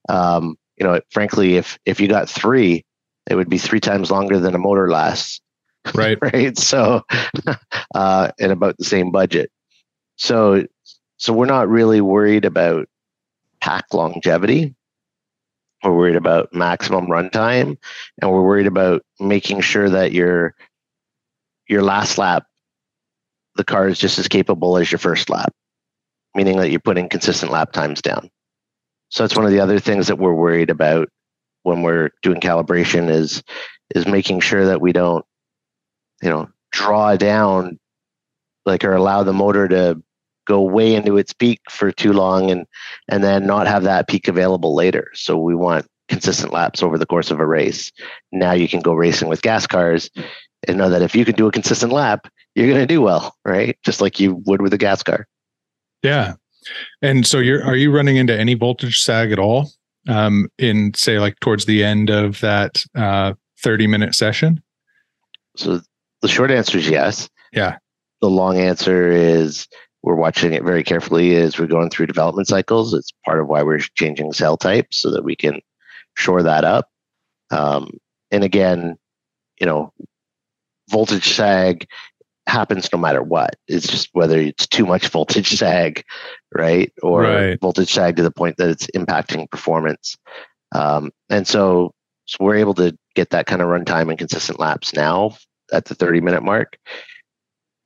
[0.09, 2.85] um, you know, frankly, if if you got three,
[3.29, 5.41] it would be three times longer than a motor lasts.
[5.95, 6.19] Right.
[6.23, 6.57] right.
[6.57, 7.03] So,
[7.95, 9.51] uh, and about the same budget.
[10.17, 10.67] So,
[11.17, 12.89] so we're not really worried about
[13.61, 14.75] pack longevity.
[15.83, 17.77] We're worried about maximum runtime,
[18.21, 20.55] and we're worried about making sure that your
[21.69, 22.45] your last lap,
[23.57, 25.53] the car is just as capable as your first lap,
[26.35, 28.31] meaning that you're putting consistent lap times down.
[29.11, 31.09] So that's one of the other things that we're worried about
[31.65, 33.43] when we're doing calibration is
[33.95, 35.25] is making sure that we don't,
[36.23, 37.79] you know, draw down
[38.65, 40.03] like or allow the motor to
[40.47, 42.67] go way into its peak for too long and
[43.09, 45.11] and then not have that peak available later.
[45.15, 47.93] So we want consistent laps over the course of a race.
[48.33, 50.11] Now you can go racing with gas cars
[50.69, 53.37] and know that if you can do a consistent lap, you're going to do well,
[53.45, 53.77] right?
[53.85, 55.27] Just like you would with a gas car.
[56.03, 56.35] Yeah.
[57.01, 59.71] And so you're are you running into any voltage sag at all
[60.09, 64.63] um in say like towards the end of that uh 30 minute session?
[65.57, 65.81] So
[66.21, 67.29] the short answer is yes.
[67.53, 67.79] Yeah.
[68.21, 69.67] The long answer is
[70.03, 72.95] we're watching it very carefully as we're going through development cycles.
[72.95, 75.61] It's part of why we're changing cell types so that we can
[76.17, 76.89] shore that up.
[77.51, 77.99] Um,
[78.31, 78.97] and again,
[79.61, 79.93] you know,
[80.91, 81.87] voltage sag
[82.47, 83.57] happens no matter what.
[83.69, 86.05] It's just whether it's too much voltage sag,
[86.55, 87.61] right, or right.
[87.61, 90.17] voltage sag to the point that it's impacting performance.
[90.75, 91.95] Um, and so,
[92.27, 95.37] so we're able to get that kind of runtime and consistent laps now
[95.73, 96.79] at the 30 minute mark.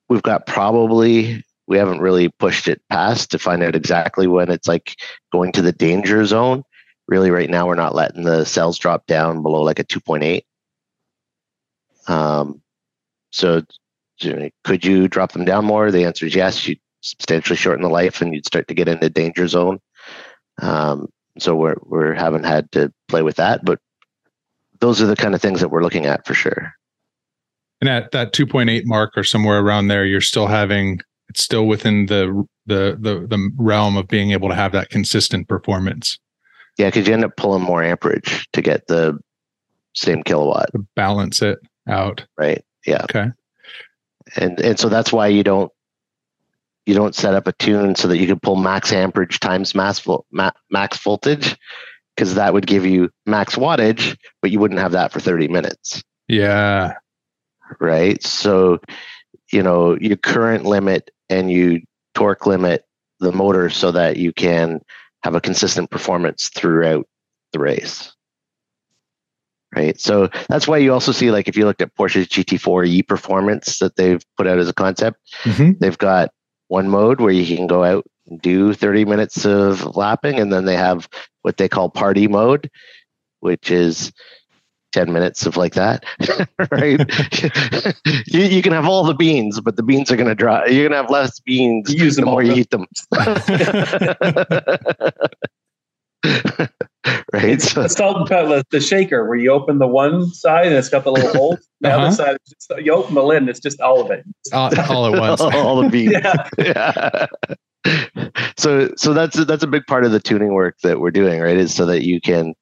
[0.08, 4.68] We've got probably we haven't really pushed it past to find out exactly when it's
[4.68, 4.94] like
[5.32, 6.62] going to the danger zone.
[7.08, 10.42] Really, right now, we're not letting the cells drop down below like a 2.8.
[12.12, 12.62] Um,
[13.36, 13.62] so,
[14.64, 15.90] could you drop them down more?
[15.90, 16.66] The answer is yes.
[16.66, 19.78] You'd substantially shorten the life and you'd start to get into danger zone.
[20.62, 23.78] Um, so we're we haven't had to play with that, but
[24.80, 26.72] those are the kind of things that we're looking at for sure.
[27.82, 32.06] And at that 2.8 mark or somewhere around there, you're still having it's still within
[32.06, 36.18] the the the, the realm of being able to have that consistent performance.
[36.78, 39.18] Yeah, because you end up pulling more amperage to get the
[39.94, 40.70] same kilowatt.
[40.94, 42.24] Balance it out.
[42.38, 42.64] Right.
[42.86, 43.02] Yeah.
[43.04, 43.30] Okay.
[44.36, 45.70] And and so that's why you don't
[46.86, 50.06] you don't set up a tune so that you can pull max amperage times max
[50.70, 51.56] max voltage
[52.14, 56.02] because that would give you max wattage, but you wouldn't have that for 30 minutes.
[56.28, 56.94] Yeah.
[57.78, 58.22] Right.
[58.22, 58.80] So,
[59.52, 61.82] you know, your current limit and you
[62.14, 62.84] torque limit
[63.20, 64.80] the motor so that you can
[65.22, 67.06] have a consistent performance throughout
[67.52, 68.15] the race.
[69.76, 70.00] Right.
[70.00, 73.78] So that's why you also see, like, if you looked at Porsche's GT4 E performance
[73.80, 75.72] that they've put out as a concept, mm-hmm.
[75.78, 76.30] they've got
[76.68, 80.64] one mode where you can go out and do 30 minutes of lapping, and then
[80.64, 81.06] they have
[81.42, 82.70] what they call party mode,
[83.40, 84.12] which is
[84.92, 86.04] 10 minutes of like that
[86.70, 87.00] right
[88.26, 90.88] you, you, can have all the beans but the beans are going to dry you're
[90.88, 92.86] going to have less beans use the more you eat them
[97.36, 97.50] right?
[97.50, 100.88] It's, so, it's called the, the shaker where you open the one side and it's
[100.88, 101.58] got the little hole.
[101.80, 102.06] The uh-huh.
[102.06, 104.24] other side just, you open the lid and it's just all of it.
[104.52, 105.40] All, all at once.
[105.56, 106.12] All the beans.
[106.12, 106.48] Yeah.
[106.58, 107.26] yeah
[108.56, 111.56] so so that's that's a big part of the tuning work that we're doing right?
[111.56, 112.54] Is so that you can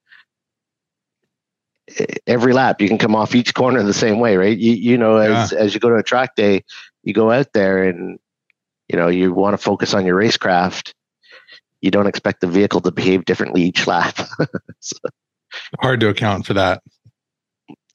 [2.27, 4.57] every lap you can come off each corner the same way right?
[4.59, 5.59] You, you know as yeah.
[5.59, 6.65] as you go to a track day
[7.03, 8.19] you go out there and
[8.89, 10.93] you know you want to focus on your racecraft
[11.85, 14.19] you don't expect the vehicle to behave differently each lap
[14.81, 14.97] so,
[15.81, 16.83] hard to account for that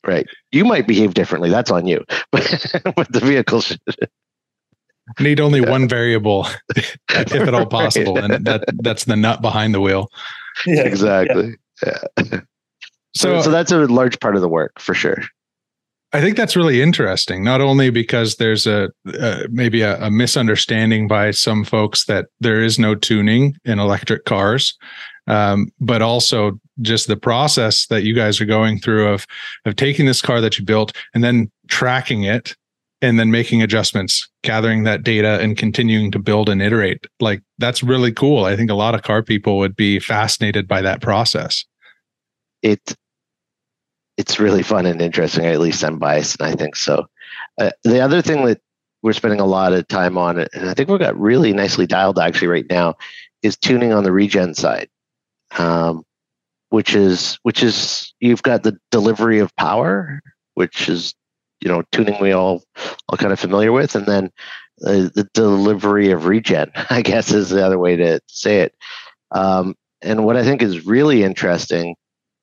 [0.05, 3.81] right you might behave differently that's on you but, but the vehicle should
[5.19, 5.69] need only yeah.
[5.69, 8.31] one variable if at all possible right.
[8.31, 10.09] and that that's the nut behind the wheel
[10.65, 12.41] yeah exactly yeah.
[13.15, 15.23] So, so that's a large part of the work for sure.
[16.11, 17.43] I think that's really interesting.
[17.43, 22.61] Not only because there's a uh, maybe a, a, misunderstanding by some folks that there
[22.61, 24.75] is no tuning in electric cars,
[25.27, 29.27] um, but also just the process that you guys are going through of
[29.65, 32.55] of taking this car that you built and then tracking it
[33.01, 37.05] and then making adjustments, gathering that data and continuing to build and iterate.
[37.19, 38.45] Like that's really cool.
[38.45, 41.65] I think a lot of car people would be fascinated by that process.
[42.63, 42.95] it
[44.19, 45.45] it's really fun and interesting.
[45.45, 47.07] At least I'm biased, and I think so.
[47.57, 48.59] Uh, the other thing that
[49.01, 52.19] we're spending a lot of time on, and I think we've got really nicely dialed
[52.19, 52.95] actually right now,
[53.43, 54.89] is tuning on the regen side,
[55.57, 56.03] um,
[56.67, 60.19] which is which is you've got the delivery of power,
[60.55, 61.15] which is
[61.61, 62.61] you know tuning we all
[63.07, 64.25] all kind of familiar with, and then
[64.85, 68.75] uh, the delivery of regen, I guess is the other way to say it.
[69.31, 71.95] Um, and what I think is really interesting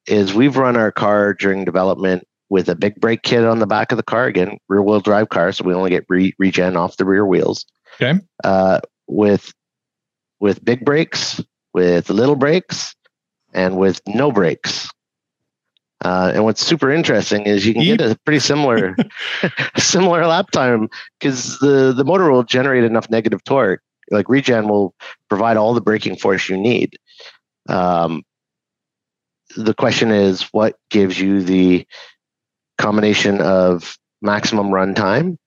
[0.07, 3.93] is we've run our car during development with a big brake kit on the back
[3.93, 4.27] of the car.
[4.27, 7.67] Again, rear wheel drive car, so we only get re- regen off the rear wheels.
[8.01, 8.21] Okay.
[8.45, 9.53] Uh, with
[10.41, 11.41] with big brakes,
[11.73, 12.95] with little brakes,
[13.53, 14.89] and with no brakes.
[16.05, 18.95] Uh, and what's super interesting is you can get a pretty similar
[19.77, 20.89] similar lap time
[21.19, 23.81] because the the motor will generate enough negative torque.
[24.11, 24.95] Like regen will
[25.29, 26.97] provide all the braking force you need.
[27.69, 28.23] Um,
[29.57, 31.87] the question is, what gives you the
[32.79, 35.39] combination of maximum runtime,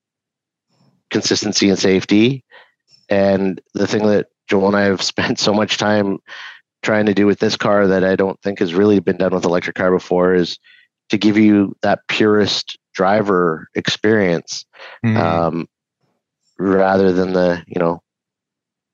[1.10, 2.43] consistency, and safety?
[3.10, 6.19] And the thing that Joel and I have spent so much time
[6.82, 9.45] trying to do with this car that I don't think has really been done with
[9.45, 10.58] electric car before is
[11.10, 14.65] to give you that purest driver experience
[15.06, 15.17] mm.
[15.17, 15.67] um,
[16.58, 18.02] rather than the you know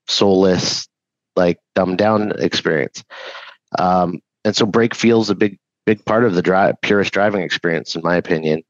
[0.08, 0.88] soulless
[1.34, 3.04] like dumbed down experience
[3.78, 7.94] um, and so brake feels a big big part of the drive purest driving experience
[7.94, 8.62] in my opinion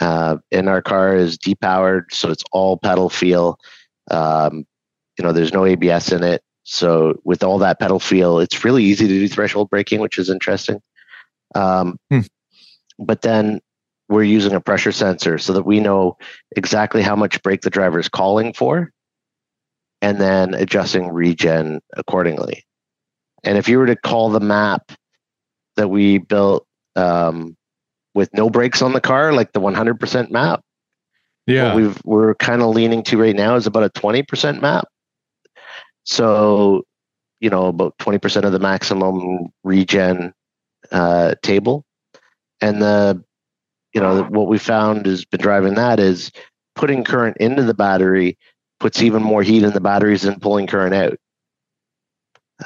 [0.00, 3.58] uh, and our car is depowered so it's all pedal feel
[4.12, 4.64] um,
[5.18, 8.82] you know there's no abs in it so with all that pedal feel, it's really
[8.82, 10.82] easy to do threshold braking, which is interesting.
[11.54, 12.20] Um, hmm.
[12.98, 13.60] But then
[14.08, 16.16] we're using a pressure sensor so that we know
[16.56, 18.92] exactly how much brake the driver is calling for,
[20.02, 22.64] and then adjusting regen accordingly.
[23.44, 24.90] And if you were to call the map
[25.76, 27.56] that we built um,
[28.14, 30.62] with no brakes on the car, like the 100% map,
[31.46, 34.88] yeah, what we've we're kind of leaning to right now is about a 20% map.
[36.04, 36.84] So,
[37.40, 40.32] you know, about 20% of the maximum regen
[40.90, 41.84] uh, table.
[42.60, 43.22] And the,
[43.92, 46.32] you know, what we found has been driving that is
[46.74, 48.38] putting current into the battery
[48.78, 51.18] puts even more heat in the batteries than pulling current out.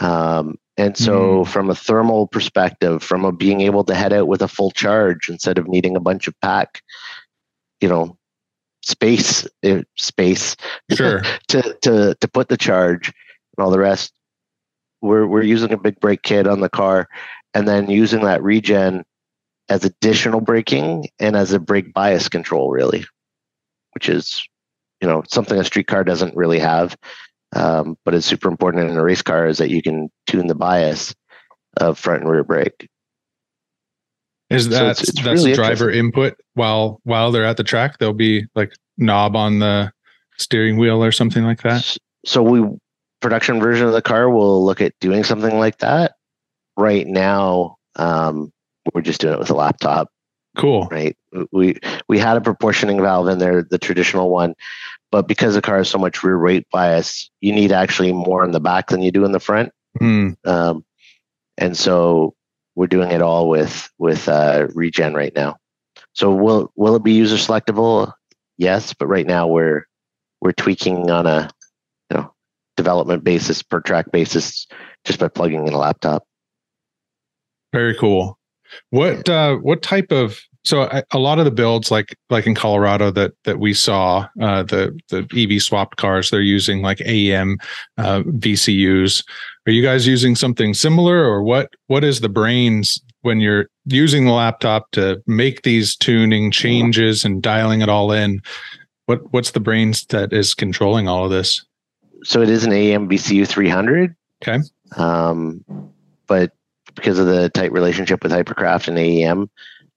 [0.00, 1.46] Um, and so, mm.
[1.46, 5.28] from a thermal perspective, from a being able to head out with a full charge
[5.28, 6.80] instead of needing a bunch of pack,
[7.82, 8.16] you know,
[8.82, 10.56] space, uh, space,
[10.94, 14.14] sure, to to to put the charge, and all the rest.
[15.02, 17.08] We're we're using a big brake kit on the car,
[17.52, 19.04] and then using that regen
[19.68, 23.04] as additional braking and as a brake bias control, really,
[23.92, 24.42] which is
[25.02, 26.96] you know something a street car doesn't really have,
[27.54, 30.54] um, but it's super important in a race car is that you can tune the
[30.54, 31.14] bias
[31.76, 32.88] of front and rear brake.
[34.50, 37.98] Is that so it's, it's that's really driver input while while they're at the track?
[37.98, 39.92] There'll be like knob on the
[40.38, 41.96] steering wheel or something like that.
[42.26, 42.64] So we
[43.20, 46.14] production version of the car will look at doing something like that.
[46.76, 48.52] Right now, um,
[48.92, 50.08] we're just doing it with a laptop.
[50.56, 50.88] Cool.
[50.90, 51.16] Right.
[51.52, 54.54] We we had a proportioning valve in there, the traditional one,
[55.10, 58.52] but because the car has so much rear weight bias, you need actually more in
[58.52, 59.72] the back than you do in the front.
[60.00, 60.36] Mm.
[60.46, 60.84] Um,
[61.58, 62.34] and so
[62.74, 65.56] we're doing it all with with uh, regen right now.
[66.12, 68.12] So will will it be user selectable?
[68.56, 69.86] Yes, but right now we're
[70.40, 71.50] we're tweaking on a
[72.10, 72.32] you know
[72.76, 74.66] development basis per track basis
[75.04, 76.24] just by plugging in a laptop.
[77.72, 78.38] Very cool.
[78.90, 82.54] What uh, what type of so a, a, lot of the builds like like in
[82.54, 87.56] Colorado that that we saw uh, the the EV swapped cars they're using like AEM
[87.98, 89.24] uh, VCUs.
[89.66, 94.24] Are you guys using something similar or what what is the brains when you're using
[94.24, 98.40] the laptop to make these tuning changes and dialing it all in?
[99.06, 101.64] What what's the brains that is controlling all of this?
[102.22, 104.14] so it is an AEM VCU 300.
[104.42, 104.58] Okay.
[104.96, 105.64] Um,
[106.26, 106.52] but
[106.94, 109.50] because of the tight relationship with Hypercraft and AEM,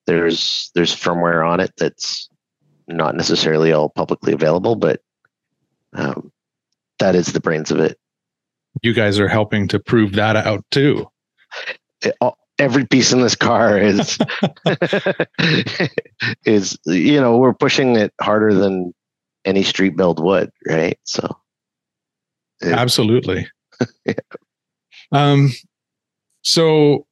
[0.05, 2.29] there's there's firmware on it that's
[2.87, 5.01] not necessarily all publicly available, but
[5.93, 6.31] um,
[6.99, 7.97] that is the brains of it.
[8.81, 11.07] You guys are helping to prove that out too.
[12.01, 14.17] It, all, every piece in this car is
[16.45, 18.93] is you know we're pushing it harder than
[19.45, 20.97] any street build would, right?
[21.03, 21.37] So
[22.61, 23.47] Absolutely.
[24.05, 24.13] yeah.
[25.11, 25.51] Um,
[26.41, 27.05] so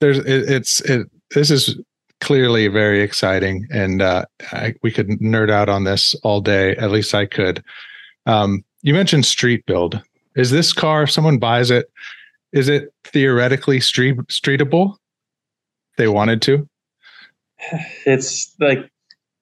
[0.00, 1.08] there's it, it's it.
[1.34, 1.78] This is
[2.20, 6.76] clearly very exciting, and uh, I, we could nerd out on this all day.
[6.76, 7.62] At least I could.
[8.26, 10.00] Um, you mentioned street build.
[10.34, 11.90] Is this car if someone buys it?
[12.56, 14.96] is it theoretically street streetable?
[15.98, 16.68] They wanted to.
[18.06, 18.90] It's like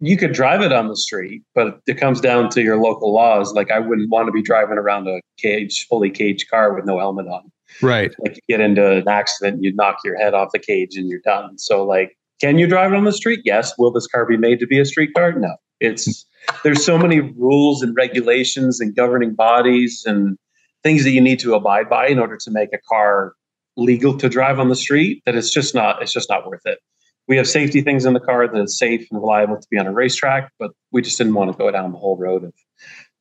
[0.01, 3.53] you could drive it on the street, but it comes down to your local laws.
[3.53, 6.99] Like I wouldn't want to be driving around a cage, fully caged car with no
[6.99, 7.51] helmet on.
[7.83, 8.15] Right.
[8.19, 11.21] Like you get into an accident, you knock your head off the cage and you're
[11.25, 11.59] done.
[11.59, 13.41] So like, can you drive it on the street?
[13.45, 13.73] Yes.
[13.79, 15.33] Will this car be made to be a street car?
[15.33, 15.57] No.
[15.81, 16.25] It's
[16.63, 20.37] there's so many rules and regulations and governing bodies and
[20.83, 23.33] things that you need to abide by in order to make a car
[23.77, 26.79] legal to drive on the street that it's just not it's just not worth it
[27.27, 29.87] we have safety things in the car that is safe and reliable to be on
[29.87, 32.53] a racetrack, but we just didn't want to go down the whole road of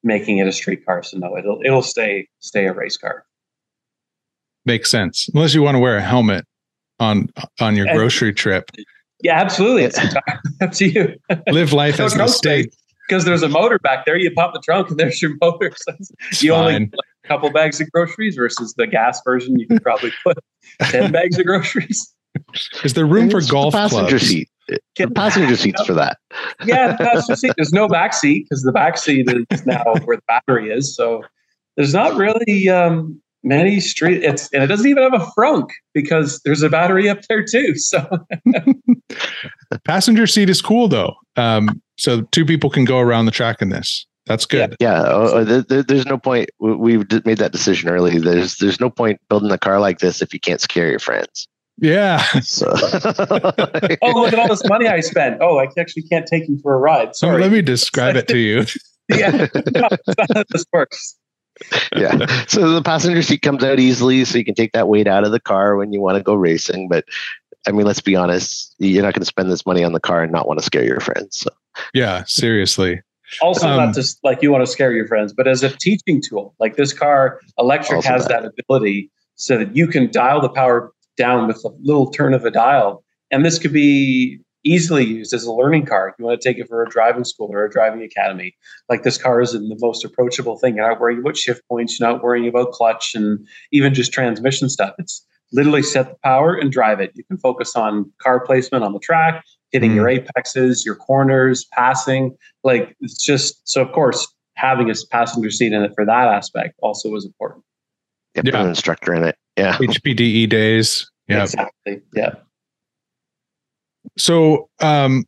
[0.04, 1.04] making it a street car.
[1.04, 3.26] So no, it'll it'll stay stay a race car.
[4.66, 6.46] Makes sense, unless you want to wear a helmet
[7.00, 8.72] on on your and, grocery trip.
[9.22, 9.84] Yeah, absolutely.
[9.84, 10.00] It's
[10.62, 11.16] up to you.
[11.48, 12.76] Live life as a state.
[13.08, 15.72] Because there's a motor back there, you pop the trunk and there's your motor.
[15.76, 15.94] So
[16.40, 16.60] you fine.
[16.60, 16.92] only like
[17.26, 19.60] a couple bags of groceries versus the gas version.
[19.60, 20.38] You can probably put
[20.84, 22.14] ten bags of groceries.
[22.84, 24.28] Is there room for golf passenger clubs?
[24.28, 24.50] seat?
[24.96, 26.18] The passenger seats for that.
[26.66, 27.54] yeah, the passenger seat.
[27.58, 30.96] There's no back seat because the back seat is now where the battery is.
[30.96, 31.22] So
[31.76, 34.24] there's not really um, many street.
[34.24, 37.76] It's and it doesn't even have a frunk because there's a battery up there too.
[37.76, 38.08] So
[39.86, 41.14] passenger seat is cool though.
[41.36, 44.06] Um, so two people can go around the track in this.
[44.26, 44.76] That's good.
[44.80, 45.08] Yeah, yeah.
[45.08, 46.50] Oh, there, there's no point.
[46.60, 48.20] We, have made that decision early.
[48.20, 51.48] There's there's no point building a car like this if you can't scare your friends.
[51.78, 52.20] Yeah.
[52.42, 52.68] So.
[52.74, 55.40] oh, look at all this money I spent.
[55.42, 57.16] Oh, I actually can't take you for a ride.
[57.16, 57.42] Sorry.
[57.42, 58.66] Let me describe it to you.
[59.10, 59.48] yeah.
[59.76, 59.90] No,
[60.50, 61.18] this works.
[61.96, 62.46] yeah.
[62.48, 65.32] So the passenger seat comes out easily, so you can take that weight out of
[65.32, 66.90] the car when you want to go racing.
[66.90, 67.06] But
[67.68, 70.24] I mean, let's be honest, you're not going to spend this money on the car
[70.24, 71.38] and not want to scare your friends.
[71.38, 71.50] So.
[71.94, 73.02] Yeah, seriously.
[73.42, 76.22] Also, um, not just like you want to scare your friends, but as a teaching
[76.22, 76.54] tool.
[76.60, 78.44] Like this car, electric has that.
[78.44, 82.46] that ability so that you can dial the power down with a little turn of
[82.46, 83.04] a dial.
[83.32, 86.16] And this could be easily used as a learning car.
[86.18, 88.56] You want to take it for a driving school or a driving academy.
[88.90, 90.76] Like this car is the most approachable thing.
[90.76, 94.70] You're not worrying about shift points, you're not worrying about clutch and even just transmission
[94.70, 94.94] stuff.
[95.00, 97.12] It's literally set the power and drive it.
[97.16, 99.96] You can focus on car placement on the track, hitting mm.
[99.96, 102.36] your apexes, your corners, passing.
[102.64, 106.76] Like it's just so of course having a passenger seat in it for that aspect
[106.82, 107.64] also was important.
[108.36, 108.62] Yep, yeah.
[108.62, 109.36] an instructor in it.
[109.58, 109.78] Yeah.
[109.78, 111.10] HPDE days.
[111.28, 111.44] Yeah.
[111.44, 112.02] Exactly.
[112.14, 112.36] Yeah.
[114.18, 115.26] So, um,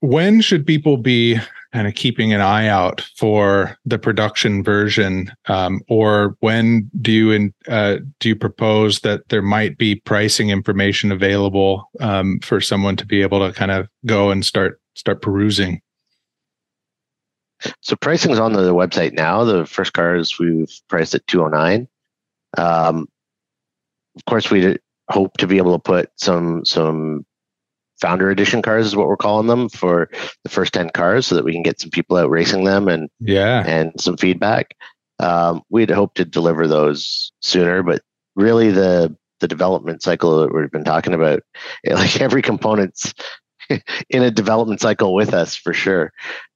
[0.00, 1.38] when should people be
[1.72, 7.30] kind of keeping an eye out for the production version, um, or when do you
[7.30, 12.96] in, uh, do you propose that there might be pricing information available um, for someone
[12.96, 15.80] to be able to kind of go and start start perusing?
[17.82, 19.44] So pricing is on the website now.
[19.44, 21.86] The first cars we've priced at 209.
[22.56, 23.06] Um,
[24.16, 24.76] of course, we
[25.10, 27.24] hope to be able to put some some
[28.00, 30.10] founder edition cars is what we're calling them for
[30.44, 33.08] the first 10 cars so that we can get some people out racing them and
[33.20, 33.64] yeah.
[33.66, 34.74] and some feedback.
[35.18, 38.02] Um, we'd hope to deliver those sooner but
[38.36, 41.42] really the the development cycle that we've been talking about
[41.86, 43.14] like every component's
[44.10, 46.12] in a development cycle with us for sure.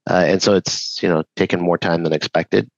[0.08, 2.68] Uh, and so it's you know taken more time than expected.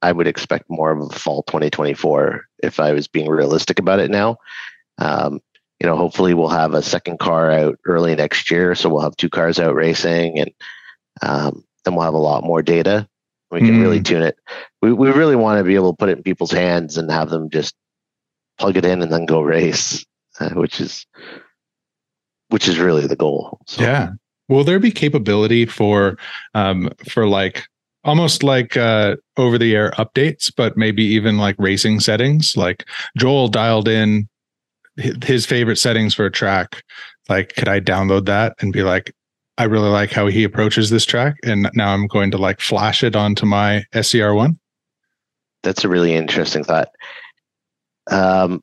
[0.00, 4.10] I would expect more of a fall 2024 if I was being realistic about it
[4.10, 4.36] now.
[4.98, 5.40] Um,
[5.80, 9.16] you know, hopefully we'll have a second car out early next year, so we'll have
[9.16, 10.50] two cars out racing, and
[11.22, 13.08] um, then we'll have a lot more data.
[13.50, 13.82] We can mm.
[13.82, 14.36] really tune it.
[14.82, 17.30] We we really want to be able to put it in people's hands and have
[17.30, 17.74] them just
[18.58, 20.04] plug it in and then go race,
[20.40, 21.06] uh, which is
[22.48, 23.58] which is really the goal.
[23.66, 23.82] So.
[23.82, 24.10] Yeah.
[24.48, 26.18] Will there be capability for
[26.54, 27.66] um, for like
[28.04, 32.56] almost like uh, over the air updates, but maybe even like racing settings.
[32.56, 34.28] Like Joel dialed in
[34.98, 36.82] his favorite settings for a track.
[37.28, 39.14] Like, could I download that and be like,
[39.58, 43.02] I really like how he approaches this track, and now I'm going to like flash
[43.02, 44.58] it onto my SCR one.
[45.64, 46.90] That's a really interesting thought.
[48.08, 48.62] Um,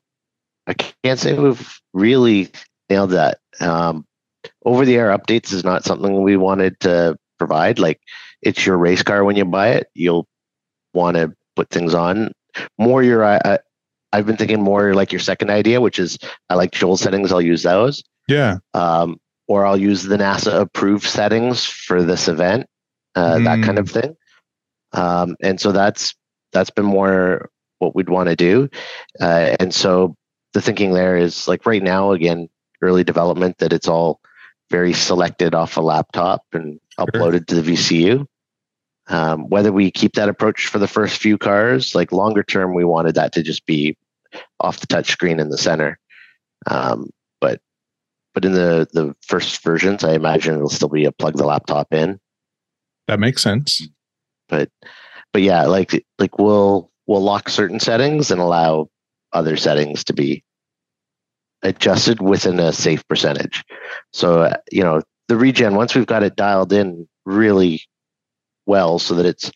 [0.66, 2.50] I can't say we've really
[2.88, 3.38] nailed that.
[3.60, 4.06] Um,
[4.64, 7.78] over the air updates is not something we wanted to provide.
[7.78, 8.00] Like
[8.42, 9.88] it's your race car when you buy it.
[9.94, 10.26] You'll
[10.94, 12.32] want to put things on
[12.78, 13.02] more.
[13.02, 13.24] Your
[14.12, 17.32] I've been thinking more like your second idea, which is I like Joel settings.
[17.32, 18.02] I'll use those.
[18.28, 18.58] Yeah.
[18.74, 22.66] Um, or I'll use the NASA approved settings for this event,
[23.14, 23.44] uh, mm.
[23.44, 24.00] that kind of mm.
[24.00, 24.16] thing.
[24.92, 26.14] Um, and so that's
[26.52, 28.68] that's been more what we'd want to do.
[29.20, 30.16] Uh, and so
[30.52, 32.48] the thinking there is like right now, again,
[32.82, 34.20] early development that it's all
[34.70, 37.06] very selected off a laptop and sure.
[37.06, 38.26] uploaded to the VCU.
[39.08, 42.84] Um, whether we keep that approach for the first few cars, like longer term, we
[42.84, 43.96] wanted that to just be
[44.60, 45.98] off the touch screen in the center.
[46.66, 47.60] Um, but
[48.34, 51.92] but in the the first versions, I imagine it'll still be a plug the laptop
[51.92, 52.18] in.
[53.06, 53.86] That makes sense.
[54.48, 54.70] But
[55.32, 58.88] but yeah, like like we'll we'll lock certain settings and allow
[59.32, 60.42] other settings to be
[61.62, 63.64] adjusted within a safe percentage.
[64.12, 67.82] So uh, you know the regen once we've got it dialed in really
[68.66, 69.50] well, so that it's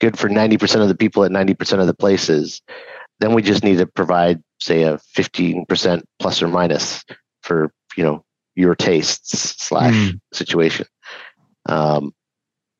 [0.00, 2.62] good for ninety percent of the people at ninety percent of the places.
[3.18, 7.04] Then we just need to provide, say, a fifteen percent plus or minus
[7.42, 8.24] for you know
[8.54, 10.20] your tastes slash mm.
[10.32, 10.86] situation.
[11.68, 12.14] Um,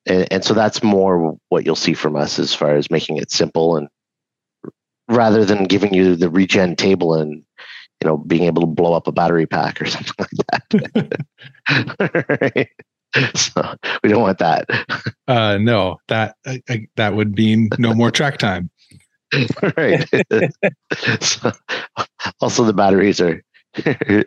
[0.07, 3.31] and, and so that's more what you'll see from us as far as making it
[3.31, 3.89] simple and
[5.07, 7.43] rather than giving you the regen table and
[8.01, 11.17] you know being able to blow up a battery pack or something like that
[12.55, 12.69] right?
[13.35, 14.65] so we don't want that.
[15.27, 16.55] Uh no that uh,
[16.95, 18.69] that would mean no more track time.
[19.77, 20.07] Right.
[21.21, 21.51] So,
[22.41, 23.41] also the batteries are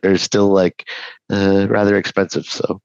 [0.04, 0.88] are still like
[1.32, 2.80] uh, rather expensive so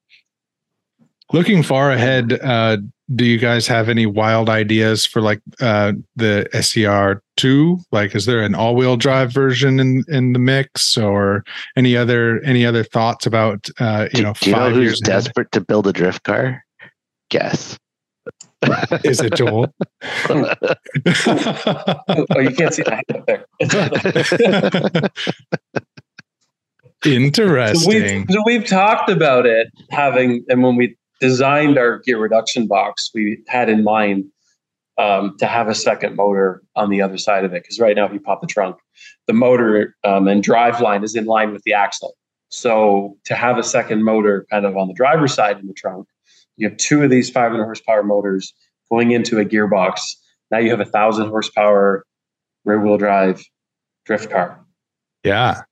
[1.34, 2.78] Looking far ahead, uh,
[3.14, 7.80] do you guys have any wild ideas for like uh, the SCR two?
[7.92, 11.44] Like, is there an all wheel drive version in in the mix, or
[11.76, 15.52] any other any other thoughts about uh, you do, know do you know who's desperate
[15.52, 16.64] to build a drift car?
[17.30, 17.78] Guess.
[19.04, 19.74] Is it Joel?
[20.30, 20.56] oh,
[22.40, 23.46] you can't see that there.
[27.06, 27.80] Interesting.
[27.80, 32.68] So we've, so we've talked about it having, and when we designed our gear reduction
[32.68, 34.26] box, we had in mind
[34.98, 37.64] um, to have a second motor on the other side of it.
[37.64, 38.78] Because right now, if you pop the trunk,
[39.28, 42.16] the motor um, and drive line is in line with the axle.
[42.50, 46.08] So to have a second motor kind of on the driver's side in the trunk,
[46.58, 48.54] you have two of these 500 horsepower motors
[48.90, 50.00] going into a gearbox.
[50.52, 52.06] Now you have a thousand horsepower
[52.64, 53.44] rear wheel drive
[54.06, 54.64] drift car.
[55.24, 55.64] Yeah.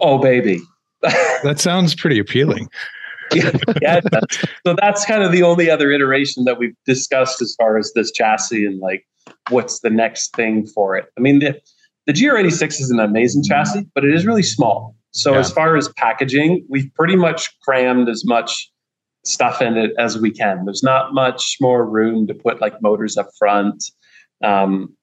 [0.00, 0.60] Oh baby.
[1.02, 2.68] that sounds pretty appealing
[3.82, 4.00] yeah,
[4.66, 8.10] so that's kind of the only other iteration that we've discussed as far as this
[8.12, 9.06] chassis and like
[9.50, 11.06] what's the next thing for it.
[11.16, 11.60] I mean, the,
[12.06, 14.96] the GR86 is an amazing chassis, but it is really small.
[15.12, 15.40] So yeah.
[15.40, 18.70] as far as packaging, we've pretty much crammed as much
[19.24, 20.64] stuff in it as we can.
[20.64, 23.84] There's not much more room to put like motors up front.
[24.42, 24.96] Um,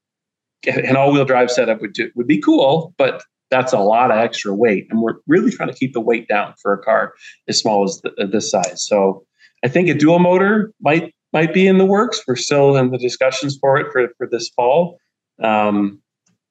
[0.68, 4.54] an all-wheel drive setup would do, would be cool, but that's a lot of extra
[4.54, 4.88] weight.
[4.89, 7.14] And we're really trying to keep the weight down for a car
[7.47, 8.86] as small as the, this size.
[8.86, 9.26] So
[9.64, 12.22] I think a dual motor might might be in the works.
[12.28, 14.97] We're still in the discussions for it for, for this fall.
[15.41, 16.02] Um,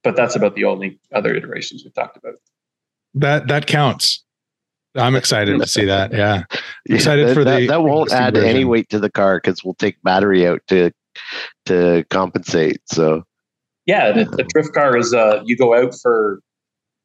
[0.05, 2.35] but that's about the only other iterations we've talked about.
[3.15, 4.25] That that counts.
[4.95, 6.13] I'm excited to see that.
[6.13, 6.45] Yeah,
[6.87, 7.51] yeah excited that, for the.
[7.51, 8.49] That, that won't add version.
[8.49, 10.93] any weight to the car because we'll take battery out to
[11.67, 12.81] to compensate.
[12.87, 13.25] So
[13.87, 16.41] yeah, the, the drift car is uh, you go out for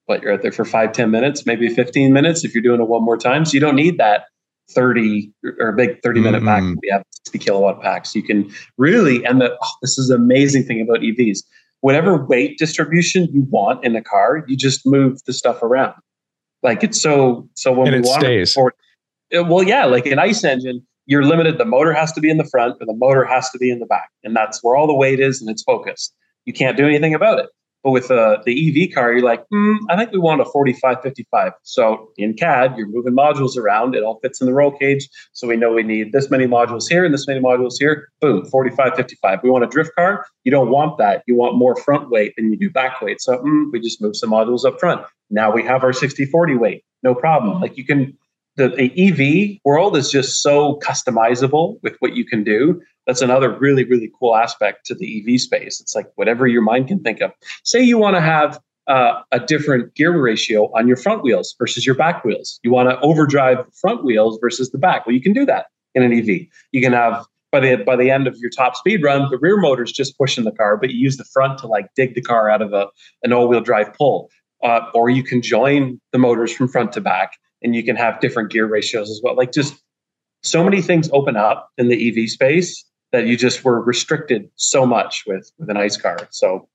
[0.08, 2.88] but you're out there for five, 10 minutes, maybe 15 minutes if you're doing it
[2.88, 3.46] one more time.
[3.46, 4.26] So you don't need that
[4.72, 6.72] 30 or a big 30 minute mm-hmm.
[6.72, 6.80] pack.
[6.82, 8.16] We have 60 kilowatt packs.
[8.16, 11.40] You can really, and the, oh, this is the amazing thing about EVs.
[11.82, 15.96] Whatever weight distribution you want in a car, you just move the stuff around.
[16.62, 18.58] Like it's so, so when and we it want stays.
[19.32, 21.58] it, well, yeah, like an ICE engine, you're limited.
[21.58, 23.80] The motor has to be in the front or the motor has to be in
[23.80, 24.10] the back.
[24.24, 26.16] And that's where all the weight is and it's focused.
[26.46, 27.50] You can't do anything about it.
[27.84, 31.02] But with uh, the EV car, you're like, mm, I think we want a 45,
[31.02, 31.52] 55.
[31.64, 33.94] So in CAD, you're moving modules around.
[33.94, 35.10] It all fits in the roll cage.
[35.34, 38.08] So we know we need this many modules here and this many modules here.
[38.22, 39.40] Boom, 45, 55.
[39.44, 40.26] We want a drift car.
[40.46, 41.24] You don't want that.
[41.28, 43.22] You want more front weight than you do back weight.
[43.22, 45.06] So mm, we just move some modules up front.
[45.30, 46.86] Now we have our 60, 40 weight.
[47.04, 47.60] No problem.
[47.60, 48.18] Like you can
[48.56, 52.82] the, the EV world is just so customizable with what you can do.
[53.06, 55.82] That's another really, really cool aspect to the EV space.
[55.82, 57.32] It's like whatever your mind can think of.
[57.64, 61.86] Say you want to have uh, a different gear ratio on your front wheels versus
[61.86, 62.60] your back wheels.
[62.64, 65.06] You want to overdrive the front wheels versus the back.
[65.06, 66.48] Well, you can do that in an EV.
[66.72, 69.58] You can have by the by the end of your top speed run, the rear
[69.58, 72.22] motor is just pushing the car, but you use the front to like dig the
[72.22, 72.88] car out of a
[73.22, 74.30] an all wheel drive pull.
[74.64, 78.20] Uh, or you can join the motors from front to back and you can have
[78.22, 79.36] different gear ratios as well.
[79.36, 79.76] Like just
[80.42, 84.86] so many things open up in the EV space that you just were restricted so
[84.86, 86.28] much with with an ICE car.
[86.32, 86.68] So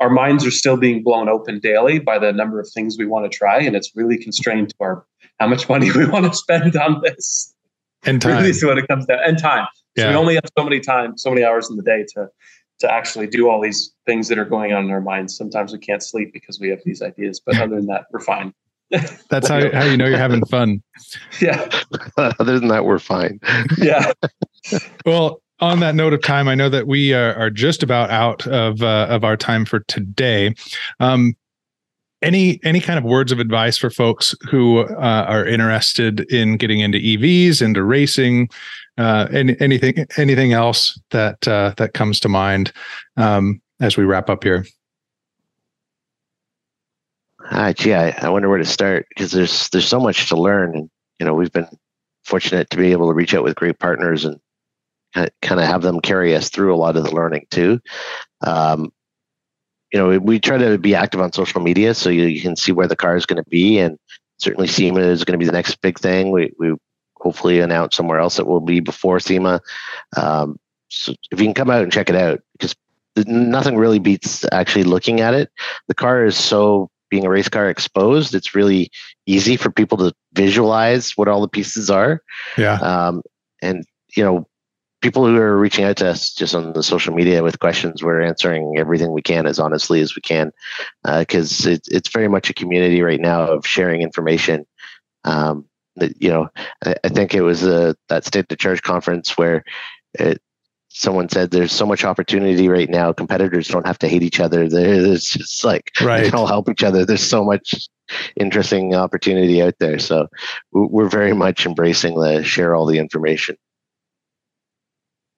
[0.00, 3.30] our minds are still being blown open daily by the number of things we want
[3.30, 5.04] to try, and it's really constrained to our
[5.38, 7.52] how much money we want to spend on this.
[8.04, 8.36] And time.
[8.36, 9.66] Really, so when it comes down and time.
[9.96, 10.04] Yeah.
[10.04, 12.28] So we only have so many time, so many hours in the day to
[12.78, 15.36] to actually do all these things that are going on in our minds.
[15.36, 18.52] Sometimes we can't sleep because we have these ideas, but other than that, we're fine.
[19.30, 20.82] That's how, how you know you're having fun.
[21.40, 21.68] Yeah.
[22.16, 23.40] Other than that, we're fine.
[23.78, 24.12] Yeah.
[25.04, 28.46] well, on that note of time, I know that we are, are just about out
[28.46, 30.54] of uh, of our time for today.
[31.00, 31.34] Um,
[32.22, 36.80] any any kind of words of advice for folks who uh, are interested in getting
[36.80, 38.48] into EVs, into racing,
[38.98, 42.72] uh, any, anything anything else that uh, that comes to mind
[43.16, 44.66] um, as we wrap up here?
[47.50, 50.74] Ah, gee, I, I wonder where to start because there's there's so much to learn,
[50.74, 50.90] and
[51.20, 51.68] you know we've been
[52.24, 54.40] fortunate to be able to reach out with great partners and
[55.42, 57.80] kind of have them carry us through a lot of the learning too.
[58.42, 58.92] Um,
[59.92, 62.56] you know, we, we, try to be active on social media so you, you can
[62.56, 63.98] see where the car is going to be, and
[64.38, 66.30] certainly SEMA is going to be the next big thing.
[66.32, 66.74] We we
[67.16, 69.60] hopefully announce somewhere else that will be before SEMA.
[70.16, 70.58] Um,
[70.88, 72.74] so if you can come out and check it out, because
[73.26, 75.50] nothing really beats actually looking at it.
[75.88, 78.90] The car is so being a race car exposed, it's really
[79.26, 82.22] easy for people to visualize what all the pieces are.
[82.58, 82.74] Yeah.
[82.74, 83.22] Um,
[83.62, 83.84] and
[84.16, 84.46] you know,
[85.02, 88.22] people who are reaching out to us just on the social media with questions, we're
[88.22, 90.52] answering everything we can as honestly as we can,
[91.04, 94.66] because uh, it, it's very much a community right now of sharing information.
[95.24, 95.66] Um,
[95.96, 96.48] that you know,
[96.84, 99.64] I, I think it was uh, that state to charge conference where
[100.14, 100.40] it,
[100.88, 103.12] someone said there's so much opportunity right now.
[103.12, 104.68] Competitors don't have to hate each other.
[104.68, 106.22] There's just like right.
[106.22, 107.04] they can all help each other.
[107.04, 107.88] There's so much
[108.36, 109.98] interesting opportunity out there.
[109.98, 110.28] So
[110.72, 113.56] we're very much embracing the share all the information.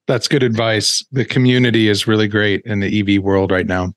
[0.09, 1.05] That's good advice.
[1.11, 3.93] The community is really great in the EV world right now.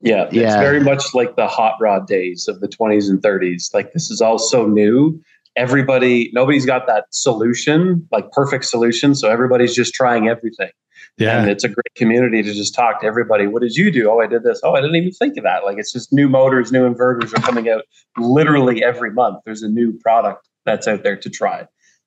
[0.00, 0.44] Yeah, yeah.
[0.44, 3.74] it's very much like the hot rod days of the 20s and 30s.
[3.74, 5.20] Like this is all so new.
[5.54, 10.70] Everybody nobody's got that solution like perfect solution so everybody's just trying everything.
[11.18, 11.42] Yeah.
[11.42, 13.48] And it's a great community to just talk to everybody.
[13.48, 14.10] What did you do?
[14.10, 14.62] Oh i did this.
[14.64, 15.62] Oh i didn't even think of that.
[15.62, 17.82] Like it's just new motors new inverters are coming out
[18.16, 19.40] literally every month.
[19.44, 21.66] There's a new product that's out there to try.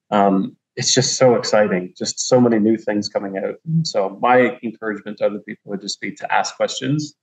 [0.10, 5.16] Um, it's just so exciting just so many new things coming out so my encouragement
[5.16, 7.14] to other people would just be to ask questions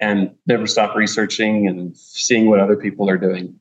[0.00, 3.54] and never stop researching and seeing what other people are doing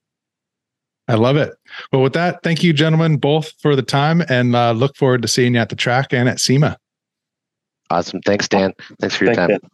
[1.07, 1.51] I love it.
[1.91, 5.27] Well, with that, thank you, gentlemen, both for the time and uh, look forward to
[5.27, 6.77] seeing you at the track and at SEMA.
[7.89, 8.21] Awesome.
[8.21, 8.73] Thanks, Dan.
[9.01, 9.59] Thanks for your Thanks, time.
[9.59, 9.69] Dan.